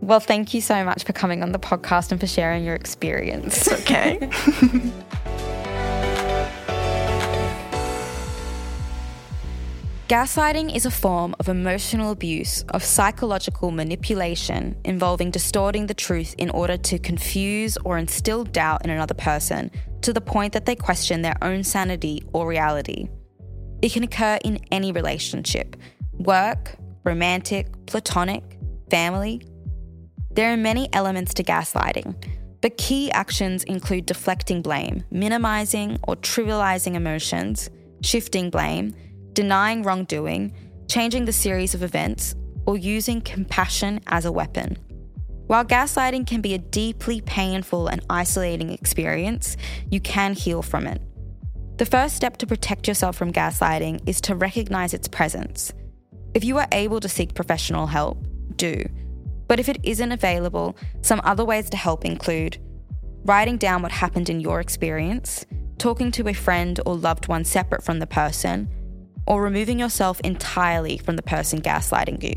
Well, 0.01 0.21
thank 0.21 0.53
you 0.53 0.61
so 0.61 0.85
much 0.85 1.05
for 1.05 1.13
coming 1.13 1.45
on 1.45 1.53
the 1.53 1.61
podcast 1.61 2.11
and 2.11 2.21
for 2.21 2.27
sharing 2.27 2.65
your 2.65 2.75
experience. 2.75 3.71
Okay. 3.71 4.19
Gaslighting 10.09 10.75
is 10.75 10.85
a 10.85 10.91
form 10.91 11.35
of 11.39 11.49
emotional 11.49 12.11
abuse, 12.11 12.65
of 12.71 12.85
psychological 12.85 13.71
manipulation 13.71 14.77
involving 14.85 15.31
distorting 15.31 15.87
the 15.87 15.95
truth 15.95 16.35
in 16.37 16.51
order 16.51 16.77
to 16.77 16.99
confuse 16.99 17.79
or 17.85 17.97
instill 17.97 18.45
doubt 18.45 18.85
in 18.85 18.91
another 18.91 19.15
person 19.15 19.71
to 20.03 20.13
the 20.13 20.21
point 20.21 20.53
that 20.53 20.67
they 20.67 20.75
question 20.75 21.23
their 21.23 21.37
own 21.41 21.63
sanity 21.63 22.23
or 22.35 22.47
reality. 22.47 23.09
It 23.83 23.93
can 23.93 24.05
occur 24.05 24.39
in 24.45 24.61
any 24.71 24.93
relationship 24.93 25.77
work, 26.13 26.77
romantic, 27.05 27.67
platonic, 27.87 28.59
family. 28.91 29.43
There 30.31 30.53
are 30.53 30.57
many 30.57 30.89
elements 30.93 31.35
to 31.35 31.43
gaslighting, 31.43 32.15
but 32.61 32.79
key 32.79 33.11
actions 33.11 33.65
include 33.65 34.07
deflecting 34.07 34.63
blame, 34.63 35.03
minimizing 35.11 35.99
or 36.05 36.15
trivializing 36.15 36.95
emotions, 36.95 37.71
shifting 38.03 38.51
blame, 38.51 38.95
denying 39.33 39.83
wrongdoing, 39.83 40.55
changing 40.89 41.25
the 41.25 41.33
series 41.33 41.75
of 41.75 41.83
events, 41.83 42.37
or 42.67 42.77
using 42.79 43.21
compassion 43.21 44.01
as 44.07 44.25
a 44.25 44.33
weapon. 44.33 44.79
While 45.49 45.65
gaslighting 45.65 46.27
can 46.29 46.41
be 46.41 46.55
a 46.55 46.59
deeply 46.59 47.21
painful 47.21 47.89
and 47.89 48.01
isolating 48.09 48.71
experience, 48.71 49.57
you 49.91 50.01
can 50.01 50.35
heal 50.35 50.63
from 50.63 50.87
it. 50.87 51.03
The 51.79 51.87
first 51.87 52.15
step 52.15 52.37
to 52.39 52.47
protect 52.47 52.87
yourself 52.87 53.17
from 53.17 53.33
gaslighting 53.33 54.03
is 54.07 54.21
to 54.23 54.37
recognize 54.37 54.93
its 54.93 55.09
presence. 55.09 55.73
If 56.35 56.45
you 56.45 56.59
are 56.59 56.69
able 56.71 57.01
to 57.01 57.09
seek 57.09 57.35
professional 57.35 57.87
help, 57.87 58.19
do. 58.57 58.85
But 59.49 59.59
if 59.59 59.69
it 59.69 59.79
isn't 59.83 60.13
available, 60.13 60.77
some 61.01 61.21
other 61.25 61.45
ways 61.45 61.71
to 61.71 61.77
help 61.77 62.05
include 62.05 62.59
writing 63.25 63.57
down 63.57 63.83
what 63.83 63.93
happened 63.93 64.29
in 64.29 64.41
your 64.41 64.61
experience, 64.61 65.47
talking 65.79 66.11
to 66.13 66.29
a 66.29 66.33
friend 66.35 66.79
or 66.85 66.97
loved 66.97 67.29
one 67.29 67.45
separate 67.45 67.83
from 67.83 67.99
the 67.99 68.07
person, 68.07 68.69
or 69.27 69.43
removing 69.43 69.79
yourself 69.79 70.21
entirely 70.21 70.99
from 70.99 71.17
the 71.17 71.23
person 71.23 71.61
gaslighting 71.61 72.23
you. 72.23 72.35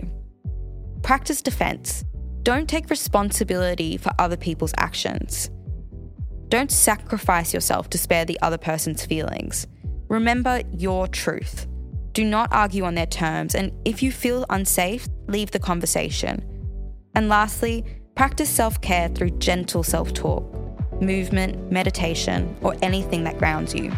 Practice 1.01 1.41
defense. 1.41 2.03
Don't 2.43 2.69
take 2.69 2.89
responsibility 2.89 3.97
for 3.97 4.11
other 4.19 4.37
people's 4.37 4.73
actions. 4.77 5.49
Don't 6.49 6.71
sacrifice 6.71 7.53
yourself 7.53 7.89
to 7.89 7.97
spare 7.97 8.25
the 8.25 8.39
other 8.41 8.57
person's 8.57 9.05
feelings. 9.05 9.67
Remember 10.07 10.61
your 10.71 11.07
truth. 11.07 11.67
Do 12.13 12.23
not 12.23 12.49
argue 12.51 12.83
on 12.83 12.95
their 12.95 13.07
terms, 13.07 13.55
and 13.55 13.71
if 13.83 14.01
you 14.01 14.11
feel 14.11 14.45
unsafe, 14.49 15.07
leave 15.27 15.51
the 15.51 15.59
conversation. 15.59 16.43
And 17.15 17.29
lastly, 17.29 17.83
practice 18.15 18.49
self 18.49 18.79
care 18.81 19.09
through 19.09 19.31
gentle 19.31 19.83
self 19.83 20.13
talk, 20.13 20.43
movement, 21.01 21.71
meditation, 21.71 22.55
or 22.61 22.75
anything 22.81 23.23
that 23.23 23.37
grounds 23.37 23.73
you. 23.73 23.91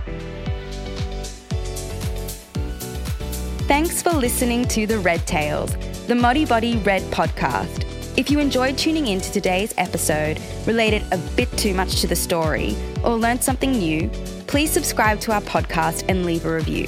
Thanks 3.67 4.01
for 4.01 4.11
listening 4.11 4.65
to 4.69 4.87
The 4.87 4.97
Red 4.97 5.27
Tales, 5.27 5.73
the 6.07 6.13
Modibodi 6.13 6.83
Red 6.85 7.01
podcast. 7.11 7.86
If 8.17 8.31
you 8.31 8.39
enjoyed 8.39 8.79
tuning 8.79 9.05
in 9.05 9.21
to 9.21 9.31
today's 9.31 9.75
episode, 9.77 10.41
related 10.65 11.03
a 11.11 11.19
bit 11.35 11.51
too 11.55 11.75
much 11.75 12.01
to 12.01 12.07
the 12.07 12.15
story, 12.15 12.75
or 13.03 13.15
learned 13.15 13.43
something 13.43 13.71
new, 13.71 14.09
please 14.47 14.71
subscribe 14.71 15.19
to 15.19 15.33
our 15.33 15.41
podcast 15.41 16.03
and 16.09 16.25
leave 16.25 16.43
a 16.43 16.51
review. 16.55 16.87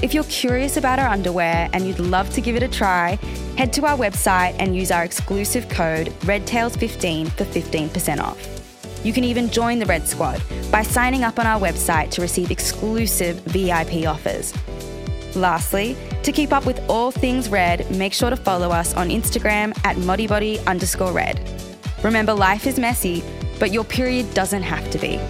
If 0.00 0.14
you're 0.14 0.24
curious 0.24 0.78
about 0.78 0.98
our 0.98 1.08
underwear 1.08 1.68
and 1.74 1.86
you'd 1.86 1.98
love 1.98 2.30
to 2.30 2.40
give 2.40 2.56
it 2.56 2.62
a 2.62 2.68
try, 2.68 3.16
head 3.58 3.74
to 3.74 3.84
our 3.84 3.98
website 3.98 4.56
and 4.58 4.74
use 4.74 4.90
our 4.90 5.04
exclusive 5.04 5.68
code 5.68 6.06
REDTAILS15 6.20 7.28
for 7.32 7.44
15% 7.44 8.18
off. 8.18 9.04
You 9.04 9.12
can 9.12 9.24
even 9.24 9.50
join 9.50 9.78
the 9.78 9.84
Red 9.84 10.08
Squad 10.08 10.40
by 10.72 10.82
signing 10.82 11.24
up 11.24 11.38
on 11.38 11.46
our 11.46 11.60
website 11.60 12.08
to 12.12 12.22
receive 12.22 12.50
exclusive 12.50 13.40
VIP 13.40 14.06
offers. 14.06 14.54
Lastly, 15.36 15.94
to 16.22 16.32
keep 16.32 16.52
up 16.52 16.66
with 16.66 16.80
all 16.88 17.10
things 17.10 17.48
red, 17.48 17.90
make 17.90 18.12
sure 18.12 18.30
to 18.30 18.36
follow 18.36 18.70
us 18.70 18.94
on 18.94 19.08
Instagram 19.08 19.76
at 19.84 19.96
modibodi 19.96 20.64
underscore 20.66 21.12
red. 21.12 21.40
Remember, 22.02 22.34
life 22.34 22.66
is 22.66 22.78
messy, 22.78 23.22
but 23.58 23.72
your 23.72 23.84
period 23.84 24.32
doesn't 24.34 24.62
have 24.62 24.88
to 24.90 24.98
be. 24.98 25.20